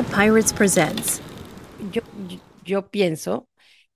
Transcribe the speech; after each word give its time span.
Pirates 0.00 0.54
presents. 0.54 1.20
Yo, 2.64 2.90
pienso 2.90 3.48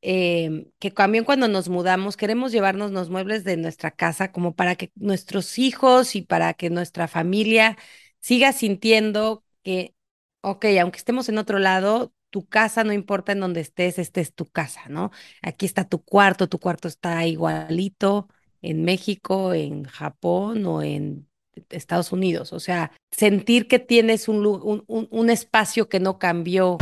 eh, 0.03 0.67
que 0.79 0.91
también 0.91 1.25
cuando 1.25 1.49
nos 1.49 1.71
mudamos 1.71 2.19
queremos 2.19 2.53
llevarnos 2.53 2.91
los 2.91 3.09
muebles 3.09 3.45
de 3.45 3.57
nuestra 3.57 3.91
casa 3.91 4.31
como 4.31 4.55
para 4.55 4.75
que 4.75 4.93
nuestros 4.95 5.59
hijos 5.59 6.15
y 6.15 6.21
para 6.21 6.53
que 6.53 6.69
nuestra 6.69 7.09
familia 7.09 7.79
siga 8.21 8.53
sintiendo 8.53 9.43
que, 9.63 9.95
ok, 10.43 10.67
aunque 10.83 10.99
estemos 10.99 11.31
en 11.31 11.39
otro 11.39 11.59
lado, 11.59 12.13
tu 12.29 12.47
casa, 12.47 12.85
no 12.85 12.93
importa 12.93 13.33
en 13.33 13.41
donde 13.41 13.61
estés, 13.63 13.99
este 13.99 14.21
es 14.21 14.35
tu 14.35 14.45
casa, 14.47 14.83
¿no? 14.91 15.13
Aquí 15.41 15.65
está 15.65 15.89
tu 15.89 16.05
cuarto, 16.05 16.49
tu 16.49 16.59
cuarto 16.59 16.89
está 16.89 17.25
igualito 17.25 18.29
en 18.61 18.85
México, 18.85 19.55
en 19.55 19.85
Japón 19.85 20.67
o 20.67 20.83
en 20.83 21.27
Estados 21.71 22.13
Unidos. 22.13 22.53
O 22.53 22.61
sea, 22.61 22.93
sentir 23.11 23.69
que 23.69 23.79
tienes 23.79 24.29
un, 24.29 24.45
un- 24.47 25.09
un 25.11 25.31
espacio 25.31 25.89
que 25.89 26.01
no 26.01 26.19
cambió. 26.19 26.79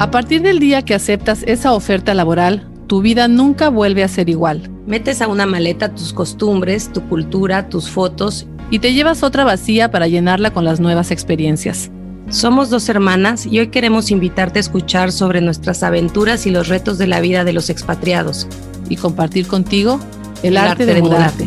A 0.00 0.10
partir 0.10 0.42
del 0.42 0.58
día 0.60 0.82
que 0.82 0.94
aceptas 0.94 1.42
esa 1.44 1.72
oferta 1.72 2.14
laboral, 2.14 2.68
tu 2.86 3.02
vida 3.02 3.28
nunca 3.28 3.68
vuelve 3.68 4.02
a 4.02 4.08
ser 4.08 4.28
igual 4.30 4.70
Metes 4.86 5.20
a 5.20 5.28
una 5.28 5.44
maleta 5.44 5.94
tus 5.94 6.14
costumbres, 6.14 6.90
tu 6.92 7.02
cultura, 7.08 7.68
tus 7.68 7.90
fotos. 7.90 8.46
y 8.70 8.78
te 8.78 8.94
llevas 8.94 9.22
otra 9.22 9.44
vacía 9.44 9.90
para 9.90 10.08
llenarla 10.08 10.50
con 10.52 10.64
las 10.64 10.80
nuevas 10.80 11.10
experiencias. 11.10 11.90
Somos 12.30 12.68
dos 12.68 12.90
hermanas 12.90 13.46
y 13.46 13.58
hoy 13.58 13.68
queremos 13.68 14.10
invitarte 14.10 14.58
a 14.58 14.60
escuchar 14.60 15.12
sobre 15.12 15.40
nuestras 15.40 15.82
aventuras 15.82 16.46
y 16.46 16.50
los 16.50 16.68
retos 16.68 16.98
de 16.98 17.06
la 17.06 17.20
vida 17.20 17.42
de 17.44 17.54
los 17.54 17.70
expatriados. 17.70 18.46
y 18.90 18.96
compartir 18.96 19.46
contigo 19.46 20.00
el, 20.42 20.56
arte, 20.56 20.86
de, 20.86 21.02
mudarte. 21.02 21.46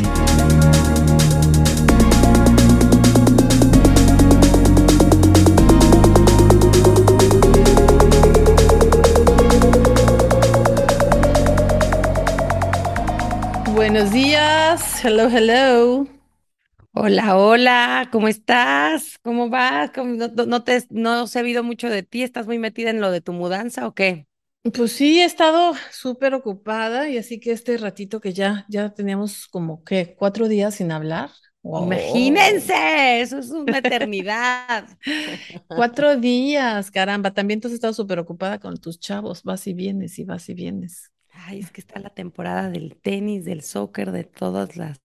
Buenos 13.73 14.12
días, 14.12 15.04
hello, 15.04 15.28
hello. 15.30 16.20
Hola, 16.94 17.38
hola, 17.38 18.09
¿cómo 18.11 18.28
estás? 18.28 19.17
¿Cómo 19.23 19.50
vas? 19.50 19.92
¿Cómo- 19.92 20.14
no, 20.16 20.28
no- 20.30 20.45
no 20.45 20.64
te, 20.64 20.84
no 20.89 21.23
he 21.23 21.28
sabido 21.28 21.64
mucho 21.64 21.89
de 21.89 22.03
ti. 22.03 22.23
¿Estás 22.23 22.48
muy 22.48 22.59
metida 22.59 22.89
en 22.89 23.02
lo 23.02 23.11
de 23.11 23.22
tu 23.22 23.33
mudanza 23.33 23.88
o 23.88 23.94
qué? 23.95 24.28
Pues 24.75 24.92
sí, 24.92 25.20
he 25.20 25.25
estado 25.25 25.73
súper 25.92 26.36
ocupada 26.36 27.09
y 27.09 27.17
así 27.17 27.39
que 27.39 27.52
este 27.52 27.78
ratito 27.78 28.22
que 28.22 28.31
ya, 28.33 28.66
ya 28.70 28.94
teníamos 28.94 29.48
como 29.48 29.83
que 29.83 30.16
cuatro 30.16 30.48
días 30.48 30.75
sin 30.75 30.92
hablar. 30.92 31.31
Wow. 31.64 32.72
Imagínense, 32.73 33.22
eso 33.22 33.39
es 33.39 33.50
una 33.52 33.80
eternidad. 33.80 34.88
Cuatro 35.73 36.17
días, 36.17 36.92
caramba. 36.92 37.33
También 37.33 37.61
tú 37.61 37.67
has 37.70 37.73
estado 37.73 37.94
súper 37.94 38.20
ocupada 38.20 38.59
con 38.59 38.78
tus 38.78 39.00
chavos. 39.00 39.44
Vas 39.44 39.67
y 39.67 39.73
vienes 39.73 40.20
y 40.20 40.26
vas 40.26 40.50
y 40.50 40.53
vienes. 40.53 41.11
Ay, 41.31 41.59
es 41.59 41.72
que 41.72 41.81
está 41.81 42.00
la 42.00 42.09
temporada 42.11 42.70
del 42.70 42.98
tenis, 43.02 43.45
del 43.45 43.64
soccer, 43.64 44.11
de 44.11 44.23
todas 44.26 44.76
las, 44.78 45.00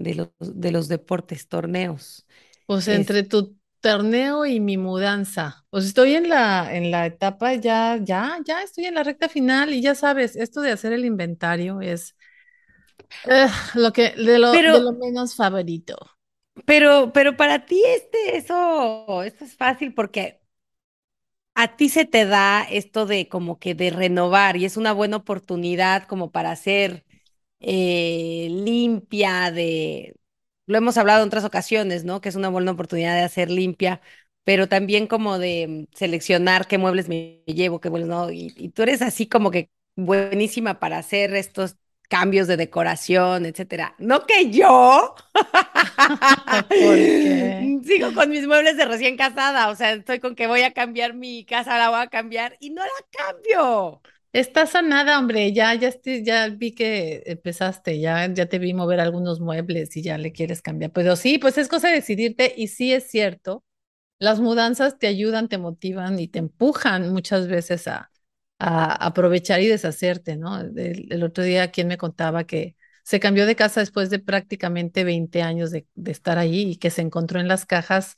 de 0.00 0.14
los, 0.16 0.28
de 0.40 0.72
los 0.72 0.88
deportes, 0.88 1.48
torneos. 1.48 2.26
Pues 2.66 2.88
Es- 2.88 3.12
entre 3.12 3.22
tu 3.24 3.56
torneo 3.80 4.46
y 4.46 4.60
mi 4.60 4.76
mudanza. 4.76 5.66
Pues 5.70 5.84
estoy 5.86 6.14
en 6.14 6.28
la, 6.28 6.74
en 6.76 6.90
la 6.90 7.06
etapa 7.06 7.54
ya, 7.54 7.98
ya, 8.02 8.38
ya 8.44 8.62
estoy 8.62 8.84
en 8.86 8.94
la 8.94 9.02
recta 9.04 9.28
final 9.28 9.72
y 9.72 9.82
ya 9.82 9.94
sabes, 9.94 10.36
esto 10.36 10.60
de 10.60 10.72
hacer 10.72 10.92
el 10.92 11.04
inventario 11.04 11.80
es 11.80 12.16
eh, 13.24 13.48
lo 13.74 13.92
que, 13.92 14.10
de 14.16 14.38
lo, 14.38 14.52
Pero- 14.52 14.72
de 14.72 14.80
lo 14.80 14.92
menos 14.92 15.34
favorito. 15.36 15.96
Pero, 16.66 17.12
pero 17.12 17.36
para 17.36 17.64
ti 17.66 17.82
este, 17.84 18.36
eso, 18.36 19.22
esto 19.24 19.44
es 19.44 19.56
fácil 19.56 19.94
porque 19.94 20.40
a 21.54 21.76
ti 21.76 21.88
se 21.88 22.04
te 22.06 22.24
da 22.26 22.62
esto 22.70 23.06
de 23.06 23.28
como 23.28 23.58
que 23.58 23.74
de 23.74 23.90
renovar 23.90 24.56
y 24.56 24.64
es 24.64 24.76
una 24.76 24.92
buena 24.92 25.16
oportunidad 25.18 26.04
como 26.06 26.30
para 26.32 26.56
ser 26.56 27.04
eh, 27.60 28.48
limpia 29.20 29.50
de, 29.50 30.14
lo 30.66 30.78
hemos 30.78 30.96
hablado 30.98 31.22
en 31.22 31.28
otras 31.28 31.44
ocasiones, 31.44 32.04
¿no? 32.04 32.20
Que 32.20 32.28
es 32.28 32.36
una 32.36 32.48
buena 32.48 32.72
oportunidad 32.72 33.14
de 33.14 33.22
hacer 33.22 33.50
limpia, 33.50 34.00
pero 34.44 34.68
también 34.68 35.06
como 35.06 35.38
de 35.38 35.86
mm, 35.92 35.96
seleccionar 35.96 36.66
qué 36.66 36.78
muebles 36.78 37.08
me 37.08 37.42
llevo, 37.46 37.80
qué 37.80 37.90
muebles 37.90 38.08
no, 38.08 38.30
y, 38.30 38.52
y 38.56 38.70
tú 38.70 38.82
eres 38.82 39.02
así 39.02 39.26
como 39.28 39.50
que 39.50 39.70
buenísima 39.96 40.78
para 40.80 40.98
hacer 40.98 41.34
estos 41.34 41.76
cambios 42.08 42.48
de 42.48 42.56
decoración, 42.56 43.46
etcétera. 43.46 43.94
No 43.98 44.26
que 44.26 44.50
yo. 44.50 45.14
Sigo 47.84 48.12
con 48.14 48.30
mis 48.30 48.46
muebles 48.46 48.76
de 48.76 48.84
recién 48.84 49.16
casada, 49.16 49.70
o 49.70 49.76
sea, 49.76 49.92
estoy 49.92 50.20
con 50.20 50.34
que 50.34 50.46
voy 50.46 50.62
a 50.62 50.72
cambiar 50.72 51.14
mi 51.14 51.44
casa, 51.44 51.78
la 51.78 51.90
voy 51.90 52.00
a 52.00 52.08
cambiar 52.08 52.56
y 52.60 52.70
no 52.70 52.82
la 52.82 52.90
cambio. 53.10 54.02
Está 54.32 54.66
sanada, 54.66 55.18
hombre, 55.18 55.52
ya, 55.52 55.74
ya, 55.74 55.90
ya 56.22 56.48
vi 56.50 56.72
que 56.72 57.22
empezaste, 57.26 57.98
ya, 57.98 58.32
ya 58.32 58.46
te 58.46 58.60
vi 58.60 58.74
mover 58.74 59.00
algunos 59.00 59.40
muebles 59.40 59.96
y 59.96 60.02
ya 60.02 60.18
le 60.18 60.30
quieres 60.32 60.62
cambiar. 60.62 60.92
Pero 60.92 61.16
sí, 61.16 61.38
pues 61.38 61.58
es 61.58 61.66
cosa 61.68 61.88
de 61.88 61.94
decidirte 61.94 62.54
y 62.56 62.68
sí 62.68 62.92
es 62.92 63.10
cierto, 63.10 63.64
las 64.20 64.40
mudanzas 64.40 64.98
te 64.98 65.08
ayudan, 65.08 65.48
te 65.48 65.58
motivan 65.58 66.18
y 66.20 66.28
te 66.28 66.40
empujan 66.40 67.12
muchas 67.12 67.48
veces 67.48 67.88
a, 67.88 68.10
aprovechar 68.60 69.60
y 69.62 69.68
deshacerte, 69.68 70.36
¿no? 70.36 70.60
El, 70.60 71.06
el 71.12 71.22
otro 71.24 71.44
día, 71.44 71.70
quien 71.72 71.88
me 71.88 71.98
contaba 71.98 72.44
que 72.44 72.76
se 73.04 73.20
cambió 73.20 73.46
de 73.46 73.56
casa 73.56 73.80
después 73.80 74.10
de 74.10 74.18
prácticamente 74.20 75.04
20 75.04 75.42
años 75.42 75.70
de, 75.70 75.86
de 75.94 76.12
estar 76.12 76.38
allí 76.38 76.72
y 76.72 76.76
que 76.76 76.90
se 76.90 77.02
encontró 77.02 77.40
en 77.40 77.48
las 77.48 77.66
cajas 77.66 78.16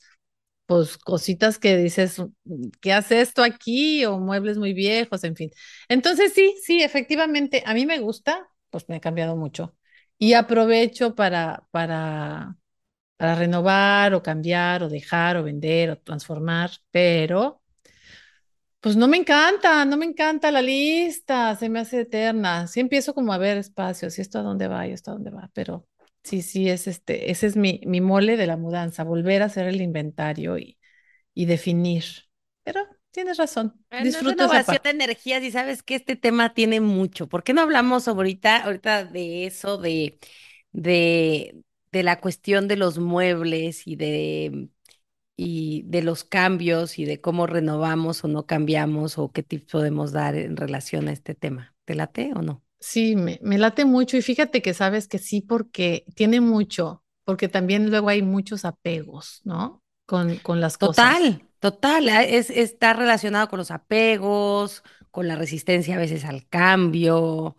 pues 0.75 0.97
cositas 0.97 1.59
que 1.59 1.77
dices, 1.77 2.19
"Mm, 2.45 2.69
¿qué 2.81 2.93
hace 2.93 3.21
esto 3.21 3.43
aquí? 3.43 4.05
O 4.05 4.19
muebles 4.19 4.57
muy 4.57 4.73
viejos, 4.73 5.23
en 5.23 5.35
fin. 5.35 5.51
Entonces 5.89 6.33
sí, 6.33 6.55
sí, 6.63 6.81
efectivamente, 6.81 7.63
a 7.65 7.73
mí 7.73 7.85
me 7.85 7.99
gusta, 7.99 8.47
pues 8.69 8.87
me 8.89 8.95
ha 8.95 8.99
cambiado 9.01 9.35
mucho. 9.35 9.75
Y 10.17 10.33
aprovecho 10.33 11.15
para, 11.15 11.67
para, 11.71 12.57
para 13.17 13.35
renovar 13.35 14.13
o 14.15 14.23
cambiar 14.23 14.83
o 14.83 14.89
dejar 14.89 15.37
o 15.37 15.43
vender 15.43 15.91
o 15.91 15.99
transformar, 15.99 16.71
pero 16.91 17.61
pues 18.79 18.95
no 18.97 19.07
me 19.07 19.17
encanta, 19.17 19.85
no 19.85 19.95
me 19.97 20.05
encanta 20.05 20.51
la 20.51 20.61
lista, 20.61 21.55
se 21.55 21.69
me 21.69 21.79
hace 21.79 22.01
eterna. 22.01 22.67
Sí 22.67 22.79
empiezo 22.81 23.13
como 23.13 23.31
a 23.33 23.37
ver 23.37 23.57
espacios, 23.57 24.17
y 24.17 24.21
esto 24.21 24.39
a 24.39 24.41
dónde 24.43 24.67
va, 24.67 24.85
y 24.87 24.91
esto 24.91 25.11
a 25.11 25.13
dónde 25.13 25.31
va, 25.31 25.49
pero 25.53 25.87
sí, 26.23 26.41
sí, 26.41 26.69
es 26.69 26.87
este, 26.87 27.31
ese 27.31 27.47
es 27.47 27.55
mi, 27.55 27.81
mi 27.85 28.01
mole 28.01 28.37
de 28.37 28.47
la 28.47 28.57
mudanza, 28.57 29.03
volver 29.03 29.41
a 29.41 29.45
hacer 29.45 29.67
el 29.67 29.81
inventario 29.81 30.57
y, 30.57 30.79
y 31.33 31.45
definir. 31.45 32.05
Pero 32.63 32.81
tienes 33.11 33.37
razón, 33.37 33.85
Bueno, 33.89 34.17
es 34.17 34.25
disfruto 34.25 34.45
esa 34.45 34.63
renovación 34.63 34.63
parte. 34.65 34.83
de 34.83 34.89
energías 34.89 35.43
y 35.43 35.51
sabes 35.51 35.83
que 35.83 35.95
este 35.95 36.15
tema 36.15 36.53
tiene 36.55 36.81
mucho. 36.81 37.27
¿Por 37.29 37.43
qué 37.43 37.53
no 37.53 37.61
hablamos 37.61 38.07
ahorita, 38.07 38.63
ahorita 38.63 39.05
de 39.05 39.45
eso, 39.45 39.77
de, 39.77 40.17
de, 40.71 41.63
de 41.91 42.03
la 42.03 42.19
cuestión 42.19 42.67
de 42.67 42.75
los 42.75 42.97
muebles 42.97 43.85
y 43.87 43.95
de, 43.95 44.69
y 45.37 45.83
de 45.87 46.03
los 46.03 46.23
cambios 46.25 46.99
y 46.99 47.05
de 47.05 47.21
cómo 47.21 47.47
renovamos 47.47 48.23
o 48.25 48.29
no 48.29 48.47
cambiamos 48.47 49.17
o 49.19 49.31
qué 49.31 49.43
tips 49.43 49.71
podemos 49.73 50.11
dar 50.13 50.35
en 50.35 50.57
relación 50.57 51.07
a 51.09 51.13
este 51.13 51.35
tema? 51.35 51.75
¿Te 51.85 51.95
late 51.95 52.33
o 52.35 52.41
no? 52.43 52.62
Sí, 52.85 53.15
me, 53.15 53.39
me 53.41 53.57
late 53.57 53.85
mucho 53.85 54.17
y 54.17 54.21
fíjate 54.21 54.61
que 54.61 54.73
sabes 54.73 55.07
que 55.07 55.17
sí, 55.19 55.41
porque 55.41 56.05
tiene 56.15 56.41
mucho, 56.41 57.03
porque 57.23 57.47
también 57.47 57.89
luego 57.89 58.09
hay 58.09 58.21
muchos 58.21 58.65
apegos, 58.65 59.41
¿no? 59.45 59.81
Con, 60.05 60.37
con 60.39 60.59
las 60.59 60.77
cosas. 60.77 61.15
Total, 61.17 61.47
total. 61.59 62.09
ah, 62.09 62.23
Es, 62.23 62.49
está 62.49 62.93
relacionado 62.93 63.47
con 63.49 63.57
los 63.59 63.71
apegos, 63.71 64.83
con 65.11 65.27
la 65.27 65.35
resistencia 65.35 65.95
a 65.95 65.97
veces 65.99 66.25
al 66.25 66.47
cambio, 66.47 67.55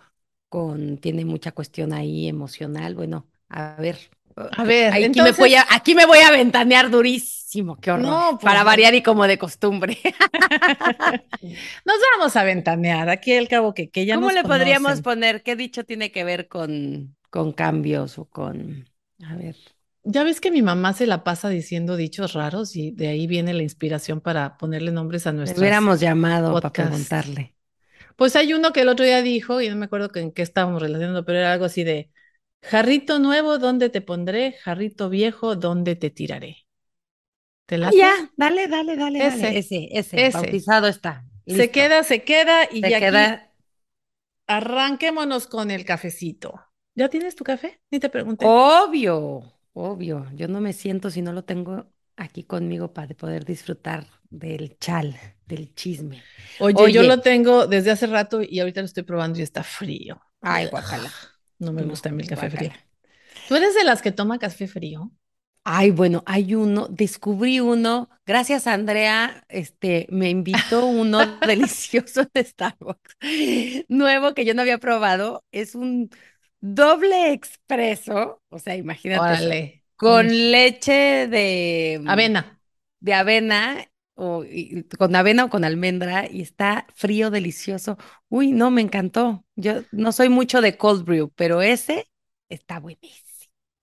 con, 0.48 0.98
tiene 0.98 1.24
mucha 1.24 1.52
cuestión 1.52 1.92
ahí 1.92 2.28
emocional. 2.28 2.94
Bueno, 2.94 3.28
a 3.48 3.76
ver. 3.80 3.98
A 4.36 4.64
ver, 4.64 4.92
aquí 4.92 5.00
me 5.00 5.06
entonces- 5.06 5.38
voy 5.38 5.54
a, 5.54 5.66
aquí 5.70 5.94
me 5.94 6.06
voy 6.06 6.18
a 6.18 6.30
ventanear 6.30 6.90
durísimo, 6.90 7.76
qué 7.80 7.90
horror. 7.92 8.04
No, 8.06 8.28
pues 8.32 8.44
Para 8.44 8.64
variar 8.64 8.94
y 8.94 9.02
como 9.02 9.26
de 9.26 9.38
costumbre. 9.38 9.98
Nos 11.84 11.96
vamos 12.16 12.36
a 12.36 12.44
ventanear, 12.44 13.08
aquí 13.08 13.34
al 13.36 13.48
cabo 13.48 13.74
que, 13.74 13.90
que 13.90 14.06
ya 14.06 14.14
¿Cómo 14.16 14.26
nos 14.28 14.34
le 14.34 14.42
podríamos 14.42 15.00
poner? 15.02 15.42
¿Qué 15.42 15.56
dicho 15.56 15.84
tiene 15.84 16.10
que 16.10 16.24
ver 16.24 16.48
con, 16.48 17.16
con 17.30 17.52
cambios 17.52 18.18
o 18.18 18.24
con, 18.26 18.88
a 19.24 19.36
ver. 19.36 19.56
Ya 20.02 20.22
ves 20.22 20.40
que 20.40 20.50
mi 20.50 20.60
mamá 20.62 20.92
se 20.92 21.06
la 21.06 21.24
pasa 21.24 21.48
diciendo 21.48 21.96
dichos 21.96 22.34
raros 22.34 22.76
y 22.76 22.90
de 22.90 23.08
ahí 23.08 23.26
viene 23.26 23.54
la 23.54 23.62
inspiración 23.62 24.20
para 24.20 24.56
ponerle 24.58 24.90
nombres 24.92 25.26
a 25.26 25.30
Le 25.32 25.38
nuestras. 25.38 25.58
hubiéramos 25.58 26.00
llamado 26.00 26.52
para 26.52 26.68
podcast. 26.68 26.88
preguntarle. 26.90 27.54
Pues 28.16 28.36
hay 28.36 28.52
uno 28.52 28.72
que 28.72 28.82
el 28.82 28.88
otro 28.88 29.04
día 29.04 29.22
dijo, 29.22 29.60
y 29.60 29.68
no 29.68 29.76
me 29.76 29.86
acuerdo 29.86 30.10
en 30.14 30.30
qué 30.32 30.42
estábamos 30.42 30.82
relacionando, 30.82 31.24
pero 31.24 31.38
era 31.38 31.52
algo 31.52 31.64
así 31.64 31.84
de, 31.84 32.10
jarrito 32.64 33.18
nuevo, 33.20 33.58
¿dónde 33.58 33.90
te 33.90 34.00
pondré? 34.00 34.54
Jarrito 34.62 35.08
viejo, 35.08 35.56
¿dónde 35.56 35.96
te 35.96 36.10
tiraré? 36.10 36.66
¿Te 37.66 37.78
Ah, 37.80 37.92
late? 37.92 38.00
ya, 38.00 38.12
dale, 38.36 38.66
dale, 38.68 38.96
dale, 38.96 39.22
dale. 39.22 39.48
Ese, 39.48 39.58
Ese, 39.58 39.88
ese, 39.92 40.26
ese. 40.26 40.66
bautizado 40.66 40.88
está. 40.88 41.26
Se 41.46 41.70
queda, 41.72 42.04
se 42.04 42.24
queda 42.24 42.68
y 42.72 42.84
Se 42.84 42.88
ya 42.88 42.98
aquí 42.98 43.06
queda. 43.06 43.52
arranquémonos 44.46 45.46
con 45.46 45.70
el 45.70 45.84
cafecito. 45.84 46.54
¿Ya 46.96 47.08
tienes 47.08 47.36
tu 47.36 47.44
café? 47.44 47.80
Ni 47.90 48.00
te 48.00 48.08
pregunté. 48.10 48.58
Obvio, 48.58 49.18
Obvio, 49.72 50.26
yo 50.34 50.48
no 50.48 50.60
me 50.60 50.72
siento 50.72 51.10
si 51.10 51.20
no 51.22 51.32
lo 51.32 51.44
tengo 51.44 51.90
aquí 52.16 52.44
conmigo 52.44 52.92
para 52.92 53.14
poder 53.14 53.44
disfrutar 53.44 54.06
del 54.30 54.78
chal, 54.78 55.18
del 55.46 55.74
chisme. 55.74 56.28
Oye, 56.56 56.90
yo 56.92 57.02
lo 57.02 57.20
tengo 57.20 57.66
desde 57.66 57.90
hace 57.90 58.06
rato 58.06 58.40
y 58.42 58.60
ahorita 58.60 58.80
lo 58.80 58.86
estoy 58.86 59.02
probando 59.02 59.38
y 59.40 59.42
está 59.42 59.62
frío. 59.64 60.20
Ay, 60.40 60.66
guacala. 60.68 61.12
No 61.58 61.72
me 61.72 61.82
gusta 61.82 62.08
el 62.08 62.26
café 62.26 62.50
frío. 62.50 62.72
¿Tú 63.48 63.56
eres 63.56 63.74
de 63.74 63.84
las 63.84 64.02
que 64.02 64.12
toma 64.12 64.38
café 64.38 64.66
frío? 64.66 65.10
Ay, 65.66 65.90
bueno, 65.90 66.22
hay 66.26 66.54
uno, 66.54 66.88
descubrí 66.88 67.58
uno, 67.58 68.10
gracias 68.26 68.66
Andrea, 68.66 69.46
este, 69.48 70.06
me 70.10 70.28
invitó 70.28 70.84
uno 70.84 71.18
delicioso 71.46 72.26
de 72.34 72.44
Starbucks, 72.44 73.16
nuevo 73.88 74.34
que 74.34 74.44
yo 74.44 74.52
no 74.52 74.60
había 74.60 74.76
probado, 74.76 75.42
es 75.52 75.74
un 75.74 76.10
doble 76.60 77.32
expreso, 77.32 78.42
o 78.50 78.58
sea, 78.58 78.76
imagínate, 78.76 79.82
con 79.96 80.28
leche 80.28 81.28
de 81.28 82.02
avena, 82.06 82.60
de 83.00 83.14
avena 83.14 83.86
o 84.14 84.44
con 84.98 85.16
avena 85.16 85.44
o 85.44 85.50
con 85.50 85.64
almendra 85.64 86.30
y 86.30 86.40
está 86.40 86.86
frío, 86.94 87.30
delicioso. 87.30 87.98
Uy, 88.28 88.52
no, 88.52 88.70
me 88.70 88.80
encantó. 88.80 89.44
Yo 89.56 89.82
no 89.92 90.12
soy 90.12 90.28
mucho 90.28 90.60
de 90.60 90.76
cold 90.76 91.04
brew, 91.04 91.32
pero 91.34 91.62
ese 91.62 92.08
está 92.48 92.80
buenísimo. 92.80 93.24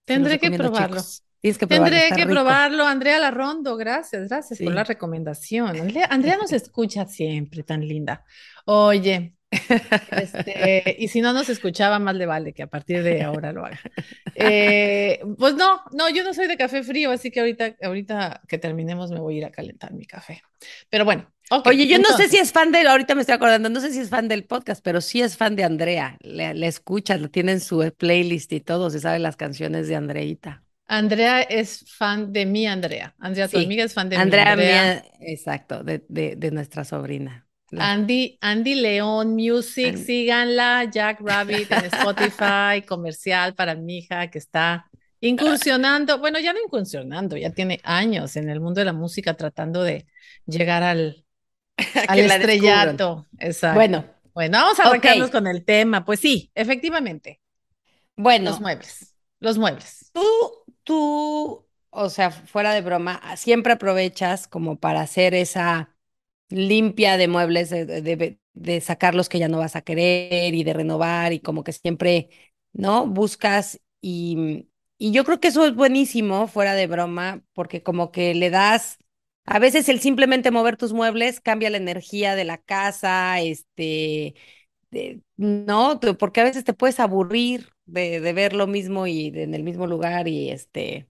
Tendré 0.05 0.39
que 0.39 0.51
probarlo. 0.51 1.01
Tienes 1.41 1.57
que 1.57 1.67
probarlo. 1.67 1.97
Tendré 1.97 2.15
que 2.15 2.27
probarlo, 2.27 2.85
Andrea 2.85 3.19
Larrondo. 3.19 3.75
Gracias, 3.75 4.29
gracias 4.29 4.59
por 4.59 4.73
la 4.73 4.83
recomendación. 4.83 5.79
Andrea, 5.79 6.07
Andrea 6.11 6.37
nos 6.37 6.53
escucha 6.53 7.05
siempre, 7.07 7.63
tan 7.63 7.87
linda. 7.87 8.23
Oye, 8.65 9.35
este, 9.51 10.95
y 10.98 11.07
si 11.09 11.21
no 11.21 11.33
nos 11.33 11.50
escuchaba, 11.50 12.00
más 12.00 12.15
le 12.15 12.25
vale 12.25 12.53
que 12.53 12.63
a 12.63 12.68
partir 12.68 13.03
de 13.03 13.21
ahora 13.21 13.51
lo 13.51 13.65
haga. 13.65 13.80
Eh, 14.36 15.21
pues 15.38 15.56
no, 15.56 15.81
no, 15.92 16.09
yo 16.09 16.24
no 16.24 16.33
soy 16.33 16.48
de 16.48 16.57
café 16.57 16.83
frío, 16.83 17.12
así 17.12 17.31
que 17.31 17.42
ahorita, 17.42 17.75
ahorita 17.83 18.42
que 18.48 18.57
terminemos 18.57 19.12
me 19.12 19.19
voy 19.19 19.36
a 19.36 19.38
ir 19.39 19.45
a 19.45 19.51
calentar 19.51 19.94
mi 19.94 20.06
café. 20.06 20.42
Pero 20.89 21.06
bueno. 21.06 21.30
Oye, 21.65 21.86
yo 21.86 22.00
no 22.00 22.15
sé 22.15 22.30
si 22.30 22.38
es 22.38 22.53
fan 22.53 22.71
de, 22.71 22.88
ahorita 22.88 23.13
me 23.13 23.21
estoy 23.21 23.36
acordando, 23.36 23.69
no 23.69 23.81
sé 23.81 23.92
si 23.92 24.00
es 24.00 24.09
fan 24.09 24.30
del 24.30 24.45
podcast, 24.45 24.81
pero 24.81 25.01
sí 25.01 25.21
es 25.21 25.36
fan 25.36 25.57
de 25.57 25.65
Andrea. 25.65 26.18
Le, 26.21 26.53
le 26.53 26.68
escucha, 26.68 27.18
lo 27.18 27.30
tiene 27.30 27.51
en 27.51 27.59
su 27.59 27.94
playlist 27.98 28.53
y 28.53 28.62
todo, 28.62 28.89
se 28.89 29.01
sabe 29.01 29.19
las 29.19 29.36
canciones 29.36 29.89
de 29.89 29.98
Andreita. 29.98 30.63
Andrea 30.88 31.42
es 31.42 31.86
fan 31.89 32.33
de 32.33 32.45
mi 32.45 32.68
Andrea. 32.68 33.15
Andrea, 33.19 33.48
tu 33.48 33.57
amiga 33.57 33.83
es 33.83 33.94
fan 33.94 34.09
de 34.09 34.18
Andrea, 34.18 34.56
mi 34.56 34.63
Andrea. 34.63 35.03
exacto, 35.21 35.83
de, 35.83 36.06
de, 36.09 36.36
de 36.36 36.51
nuestra 36.51 36.83
sobrina. 36.83 37.48
Andy, 37.77 38.38
Andy 38.41 38.75
León 38.75 39.35
Music, 39.35 39.97
síganla, 39.97 40.85
Jack 40.91 41.21
Rabbit 41.21 41.71
en 41.71 41.85
Spotify, 41.85 42.81
comercial 42.88 43.56
para 43.56 43.75
mi 43.75 44.00
hija 44.00 44.29
que 44.29 44.39
está 44.39 44.89
incursionando, 45.21 46.18
bueno, 46.18 46.39
ya 46.39 46.51
no 46.51 46.59
incursionando, 46.59 47.38
ya 47.38 47.51
tiene 47.51 47.79
años 47.83 48.35
en 48.35 48.50
el 48.50 48.59
mundo 48.59 48.81
de 48.81 48.85
la 48.85 48.94
música 48.94 49.35
tratando 49.35 49.83
de 49.83 50.07
llegar 50.45 50.83
al, 50.83 51.23
al 52.07 52.19
estrellato. 52.19 53.27
Exacto. 53.38 53.75
Bueno, 53.75 54.06
bueno, 54.33 54.57
vamos 54.57 54.79
a 54.79 54.83
arrancarnos 54.83 55.29
con 55.29 55.47
el 55.47 55.63
tema. 55.63 56.03
Pues 56.03 56.19
sí, 56.19 56.51
efectivamente. 56.56 57.39
Bueno. 58.15 58.51
Los 58.51 58.59
muebles, 58.59 59.15
los 59.39 59.57
muebles. 59.57 60.09
Tú, 60.13 60.21
tú, 60.83 61.67
o 61.89 62.09
sea, 62.09 62.31
fuera 62.31 62.74
de 62.74 62.81
broma, 62.81 63.21
siempre 63.38 63.74
aprovechas 63.74 64.47
como 64.47 64.79
para 64.79 65.01
hacer 65.01 65.33
esa 65.33 65.90
limpia 66.51 67.18
de 67.18 67.27
muebles, 67.27 67.69
de, 67.69 68.39
de, 68.53 68.81
sacar 68.81 69.15
los 69.15 69.30
que 69.30 69.39
ya 69.39 69.48
no 69.48 69.59
vas 69.59 69.75
a 69.75 69.81
querer 69.81 70.53
y 70.53 70.63
de 70.63 70.74
renovar 70.74 71.33
y 71.33 71.39
como 71.39 71.63
que 71.63 71.71
siempre, 71.74 72.30
¿no? 72.74 73.07
Buscas 73.07 73.80
y, 74.01 74.68
y 74.98 75.12
yo 75.12 75.24
creo 75.24 75.39
que 75.39 75.48
eso 75.50 75.65
es 75.65 75.75
buenísimo, 75.75 76.48
fuera 76.48 76.74
de 76.75 76.88
broma, 76.88 77.44
porque 77.53 77.83
como 77.83 78.12
que 78.12 78.36
le 78.36 78.50
das, 78.50 78.98
a 79.45 79.59
veces 79.59 79.89
el 79.89 80.00
simplemente 80.00 80.51
mover 80.51 80.77
tus 80.77 80.94
muebles 80.94 81.39
cambia 81.42 81.69
la 81.69 81.77
energía 81.77 82.36
de 82.36 82.45
la 82.45 82.57
casa, 82.57 83.39
este, 83.42 84.36
¿no? 85.38 86.00
Porque 86.19 86.42
a 86.42 86.44
veces 86.44 86.63
te 86.63 86.74
puedes 86.74 87.00
aburrir 87.00 87.69
de, 87.86 88.19
de 88.21 88.33
ver 88.33 88.53
lo 88.53 88.68
mismo 88.68 89.07
y 89.07 89.27
en 89.27 89.53
el 89.53 89.63
mismo 89.63 89.88
lugar 89.88 90.27
y 90.27 90.50
este, 90.50 91.07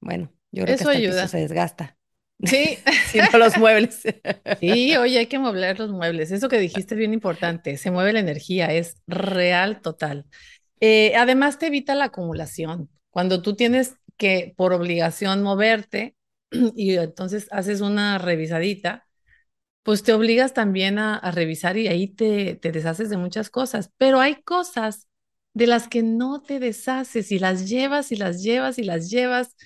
bueno, 0.00 0.32
yo 0.52 0.64
creo 0.64 0.74
eso 0.76 0.90
que 0.90 0.96
ayuda. 0.98 1.28
se 1.28 1.38
desgasta. 1.38 1.96
Sí, 2.42 2.78
sino 3.10 3.26
los 3.38 3.56
muebles. 3.56 4.02
Sí, 4.60 4.96
oye, 4.96 5.18
hay 5.18 5.26
que 5.26 5.38
mover 5.38 5.78
los 5.78 5.90
muebles. 5.90 6.30
Eso 6.30 6.48
que 6.48 6.58
dijiste 6.58 6.94
es 6.94 6.98
bien 6.98 7.12
importante. 7.12 7.76
Se 7.76 7.90
mueve 7.90 8.12
la 8.14 8.20
energía, 8.20 8.72
es 8.72 8.96
real 9.06 9.82
total. 9.82 10.24
Eh, 10.80 11.14
además, 11.16 11.58
te 11.58 11.66
evita 11.66 11.94
la 11.94 12.06
acumulación. 12.06 12.90
Cuando 13.10 13.42
tú 13.42 13.54
tienes 13.56 13.96
que, 14.16 14.54
por 14.56 14.72
obligación, 14.72 15.42
moverte 15.42 16.16
y 16.76 16.96
entonces 16.96 17.48
haces 17.50 17.80
una 17.82 18.18
revisadita, 18.18 19.06
pues 19.82 20.02
te 20.02 20.12
obligas 20.12 20.52
también 20.54 20.98
a, 20.98 21.16
a 21.16 21.30
revisar 21.30 21.76
y 21.76 21.88
ahí 21.88 22.08
te, 22.08 22.56
te 22.56 22.72
deshaces 22.72 23.08
de 23.10 23.16
muchas 23.16 23.50
cosas. 23.50 23.92
Pero 23.98 24.20
hay 24.20 24.42
cosas 24.42 25.08
de 25.54 25.66
las 25.68 25.88
que 25.88 26.02
no 26.02 26.42
te 26.42 26.58
deshaces 26.60 27.30
y 27.32 27.38
las 27.38 27.68
llevas 27.68 28.12
y 28.12 28.16
las 28.16 28.42
llevas 28.42 28.78
y 28.78 28.84
las 28.84 29.10
llevas 29.10 29.56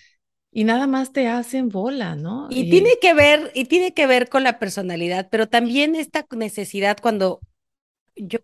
y 0.53 0.65
nada 0.65 0.87
más 0.87 1.13
te 1.13 1.29
hacen 1.29 1.69
bola, 1.69 2.17
¿no? 2.17 2.49
Y, 2.51 2.71
tiene 2.71 2.99
que 3.01 3.15
ver, 3.15 3.53
y 3.55 3.67
tiene 3.67 3.95
que 3.95 4.07
ver 4.07 4.29
con 4.29 4.43
la 4.43 4.59
personalidad, 4.59 5.29
pero 5.31 5.49
también 5.49 5.95
esta 5.95 6.27
necesidad 6.33 6.99
cuando 7.01 7.41
yo, 8.17 8.41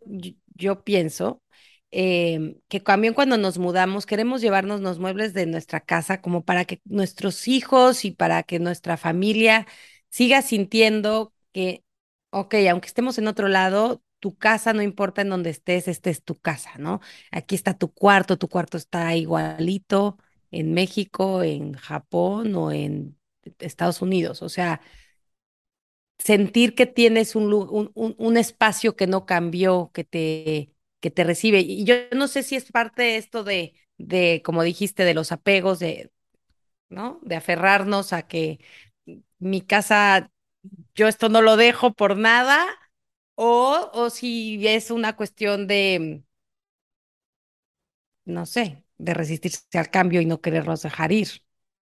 yo, 0.55 0.85
pienso 0.85 1.43
em, 1.91 2.57
que 2.69 2.81
también 2.81 3.15
cuando 3.15 3.37
nos 3.39 3.59
mudamos 3.59 4.07
queremos 4.07 4.41
llevarnos 4.41 4.81
los 4.81 4.99
muebles 4.99 5.35
de 5.35 5.47
nuestra 5.47 5.81
casa 5.81 6.21
como 6.21 6.45
para 6.45 6.65
que 6.65 6.81
nuestros 6.85 7.49
hijos 7.49 8.05
y 8.05 8.13
para 8.13 8.43
que 8.45 8.59
nuestra 8.61 8.97
familia 8.97 9.67
siga 10.09 10.43
sintiendo 10.43 11.33
que, 11.53 11.85
ok, 12.31 12.55
aunque 12.71 12.87
estemos 12.89 13.19
en 13.19 13.27
otro 13.27 13.49
lado, 13.49 14.03
tu 14.21 14.37
casa, 14.37 14.73
no 14.73 14.83
importa 14.83 15.23
en 15.23 15.29
donde 15.31 15.51
estés, 15.51 15.89
esta 15.89 16.11
es 16.11 16.23
tu 16.23 16.37
casa, 16.37 16.71
¿no? 16.79 17.01
Aquí 17.33 17.55
está 17.55 17.75
tu 17.75 17.93
cuarto, 17.93 18.39
tu 18.39 18.49
cuarto 18.49 18.77
está 18.77 19.15
igualito 19.17 20.19
en 20.59 20.73
México, 20.75 21.43
en 21.43 21.75
Japón 21.75 22.55
o 22.57 22.73
en 22.73 23.19
Estados 23.59 24.03
Unidos. 24.03 24.43
O 24.43 24.49
sea, 24.49 24.81
sentir 26.19 26.75
que 26.75 26.87
tienes 26.87 27.37
un, 27.37 27.53
un, 27.53 27.93
un, 27.95 28.37
espacio 28.37 28.97
que 28.97 29.07
no 29.07 29.27
cambió, 29.27 29.91
que 29.95 30.05
te, 30.05 30.73
que 31.01 31.11
te 31.11 31.25
recibe. 31.25 31.61
Y 31.61 31.85
yo 31.85 31.95
no 32.13 32.29
sé 32.29 32.43
si 32.43 32.57
es 32.57 32.71
parte 32.73 33.03
de 33.03 33.17
esto 33.19 33.45
de, 33.45 33.75
de, 33.99 34.43
como 34.45 34.63
dijiste, 34.63 35.05
de 35.05 35.15
los 35.15 35.33
apegos, 35.33 35.79
de, 35.79 36.13
¿no? 36.89 37.21
De 37.25 37.37
aferrarnos 37.37 38.13
a 38.13 38.27
que 38.29 38.61
mi 39.39 39.63
casa, 39.63 40.33
yo 40.95 41.09
esto 41.09 41.29
no 41.29 41.43
lo 41.43 41.57
dejo 41.57 41.95
por 41.95 42.17
nada, 42.19 42.67
o, 43.35 43.91
o 43.95 44.11
si 44.11 44.67
es 44.69 44.91
una 44.91 45.17
cuestión 45.17 45.67
de, 45.67 46.23
no 48.25 48.47
sé, 48.47 48.85
de 48.99 49.15
resistirse 49.15 49.79
al 49.79 49.91
cambio 49.91 50.21
y 50.21 50.27
no 50.27 50.41
quererlos 50.41 50.83
dejar 50.83 51.13
ir. 51.13 51.29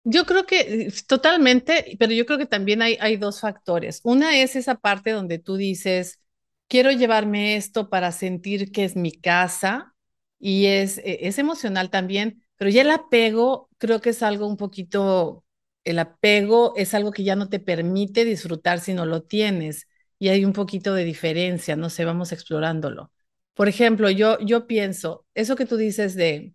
Yo 0.04 0.24
creo 0.24 0.46
que 0.46 0.90
totalmente, 1.06 1.96
pero 1.98 2.12
yo 2.12 2.24
creo 2.24 2.38
que 2.38 2.46
también 2.46 2.80
hay, 2.82 2.96
hay 3.00 3.16
dos 3.16 3.40
factores. 3.40 4.00
Una 4.04 4.40
es 4.40 4.56
esa 4.56 4.76
parte 4.76 5.10
donde 5.10 5.38
tú 5.38 5.56
dices, 5.56 6.20
quiero 6.68 6.90
llevarme 6.92 7.56
esto 7.56 7.90
para 7.90 8.12
sentir 8.12 8.72
que 8.72 8.84
es 8.84 8.96
mi 8.96 9.12
casa 9.12 9.94
y 10.38 10.66
es, 10.66 10.98
e, 10.98 11.26
es 11.28 11.38
emocional 11.38 11.90
también, 11.90 12.42
pero 12.56 12.70
ya 12.70 12.82
el 12.82 12.90
apego 12.90 13.68
creo 13.78 14.00
que 14.00 14.10
es 14.10 14.22
algo 14.22 14.46
un 14.46 14.56
poquito, 14.56 15.44
el 15.84 15.98
apego 15.98 16.72
es 16.76 16.94
algo 16.94 17.12
que 17.12 17.24
ya 17.24 17.36
no 17.36 17.48
te 17.48 17.60
permite 17.60 18.24
disfrutar 18.24 18.80
si 18.80 18.94
no 18.94 19.04
lo 19.06 19.22
tienes 19.24 19.88
y 20.18 20.28
hay 20.28 20.44
un 20.44 20.52
poquito 20.52 20.94
de 20.94 21.04
diferencia, 21.04 21.76
no 21.76 21.90
sé, 21.90 22.04
vamos 22.04 22.32
explorándolo. 22.32 23.12
Por 23.54 23.68
ejemplo, 23.68 24.08
yo, 24.10 24.38
yo 24.40 24.66
pienso, 24.66 25.26
eso 25.34 25.56
que 25.56 25.66
tú 25.66 25.76
dices 25.76 26.14
de 26.14 26.54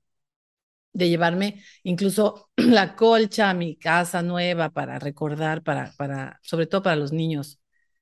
de 0.93 1.09
llevarme 1.09 1.63
incluso 1.83 2.49
la 2.57 2.95
colcha 2.95 3.49
a 3.49 3.53
mi 3.53 3.75
casa 3.77 4.21
nueva 4.21 4.69
para 4.69 4.99
recordar, 4.99 5.63
para, 5.63 5.93
para, 5.97 6.39
sobre 6.43 6.67
todo 6.67 6.83
para 6.83 6.95
los 6.95 7.11
niños. 7.11 7.59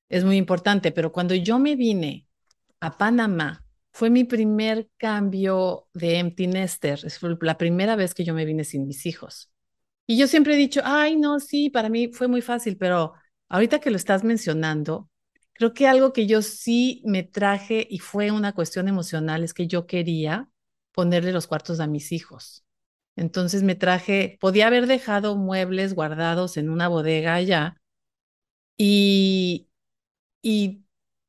Es 0.10 0.24
muy 0.26 0.38
importante, 0.38 0.92
pero 0.92 1.12
cuando 1.12 1.36
yo 1.36 1.58
me 1.60 1.76
vine 1.76 2.28
a 2.80 2.98
Panamá, 2.98 3.66
fue 3.94 4.10
mi 4.10 4.24
primer 4.24 4.90
cambio 4.98 5.88
de 5.94 6.18
empty 6.20 6.48
nester, 6.48 7.00
fue 7.12 7.38
la 7.42 7.58
primera 7.58 7.96
vez 7.96 8.14
que 8.14 8.24
yo 8.24 8.34
me 8.34 8.46
vine 8.46 8.64
sin 8.64 8.88
mis 8.88 9.06
hijos. 9.06 9.52
Y 10.08 10.18
yo 10.18 10.28
siempre 10.28 10.56
he 10.56 10.58
dicho, 10.58 10.82
ay, 10.84 11.16
no, 11.16 11.40
sí, 11.40 11.70
para 11.70 11.90
mí 11.90 12.10
fue 12.12 12.28
muy 12.28 12.42
fácil, 12.42 12.78
pero 12.78 13.14
ahorita 13.50 13.80
que 13.80 13.92
lo 13.92 13.98
estás 13.98 14.24
mencionando, 14.24 15.10
creo 15.54 15.74
que 15.74 15.88
algo 15.88 16.14
que 16.14 16.28
yo 16.28 16.42
sí 16.42 17.02
me 17.06 17.24
traje 17.24 17.88
y 17.90 18.00
fue 18.00 18.32
una 18.32 18.54
cuestión 18.54 18.88
emocional 18.88 19.44
es 19.44 19.54
que 19.54 19.68
yo 19.68 19.86
quería 19.88 20.50
ponerle 20.92 21.32
los 21.32 21.48
cuartos 21.48 21.80
a 21.80 21.88
mis 21.88 22.12
hijos. 22.12 22.66
Entonces 23.22 23.62
me 23.62 23.76
traje, 23.76 24.38
podía 24.42 24.66
haber 24.66 24.88
dejado 24.88 25.36
muebles 25.36 25.94
guardados 25.94 26.58
en 26.58 26.72
una 26.72 26.88
bodega 26.88 27.36
allá 27.36 27.78
y, 28.76 29.68
y, 30.42 30.82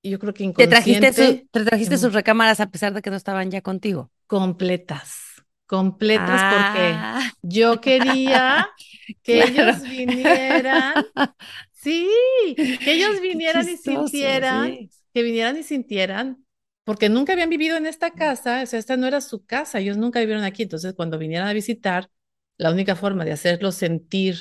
yo 0.02 0.18
creo 0.18 0.32
que 0.32 0.44
inconsciente... 0.44 1.08
¿Te 1.08 1.12
trajiste, 1.12 1.48
te 1.50 1.64
trajiste 1.64 1.98
sus 1.98 2.14
recámaras 2.14 2.60
a 2.60 2.70
pesar 2.70 2.94
de 2.94 3.02
que 3.02 3.10
no 3.10 3.16
estaban 3.16 3.50
ya 3.50 3.60
contigo? 3.60 4.10
Completas, 4.26 5.18
completas 5.66 6.40
porque 6.40 6.92
Ah, 6.94 7.30
yo 7.42 7.82
quería 7.82 8.70
que 9.22 9.42
claro. 9.42 9.52
ellos 9.52 9.82
vinieran, 9.82 10.94
sí, 11.72 12.08
que 12.56 12.92
ellos 12.94 13.20
vinieran 13.20 13.68
y 13.68 13.76
sintieran, 13.76 14.70
sí. 14.70 14.90
que 15.12 15.22
vinieran 15.22 15.58
y 15.58 15.62
sintieran, 15.62 16.42
porque 16.84 17.08
nunca 17.08 17.32
habían 17.32 17.50
vivido 17.50 17.76
en 17.76 17.86
esta 17.86 18.10
casa, 18.12 18.62
o 18.62 18.66
sea, 18.66 18.78
esta 18.78 18.96
no 18.96 19.06
era 19.06 19.20
su 19.20 19.44
casa, 19.44 19.80
ellos 19.80 19.96
nunca 19.96 20.20
vivieron 20.20 20.44
aquí, 20.44 20.64
entonces 20.64 20.94
cuando 20.94 21.18
vinieran 21.18 21.48
a 21.48 21.52
visitar, 21.52 22.10
la 22.58 22.70
única 22.72 22.96
forma 22.96 23.24
de 23.24 23.32
hacerlos 23.32 23.76
sentir 23.76 24.36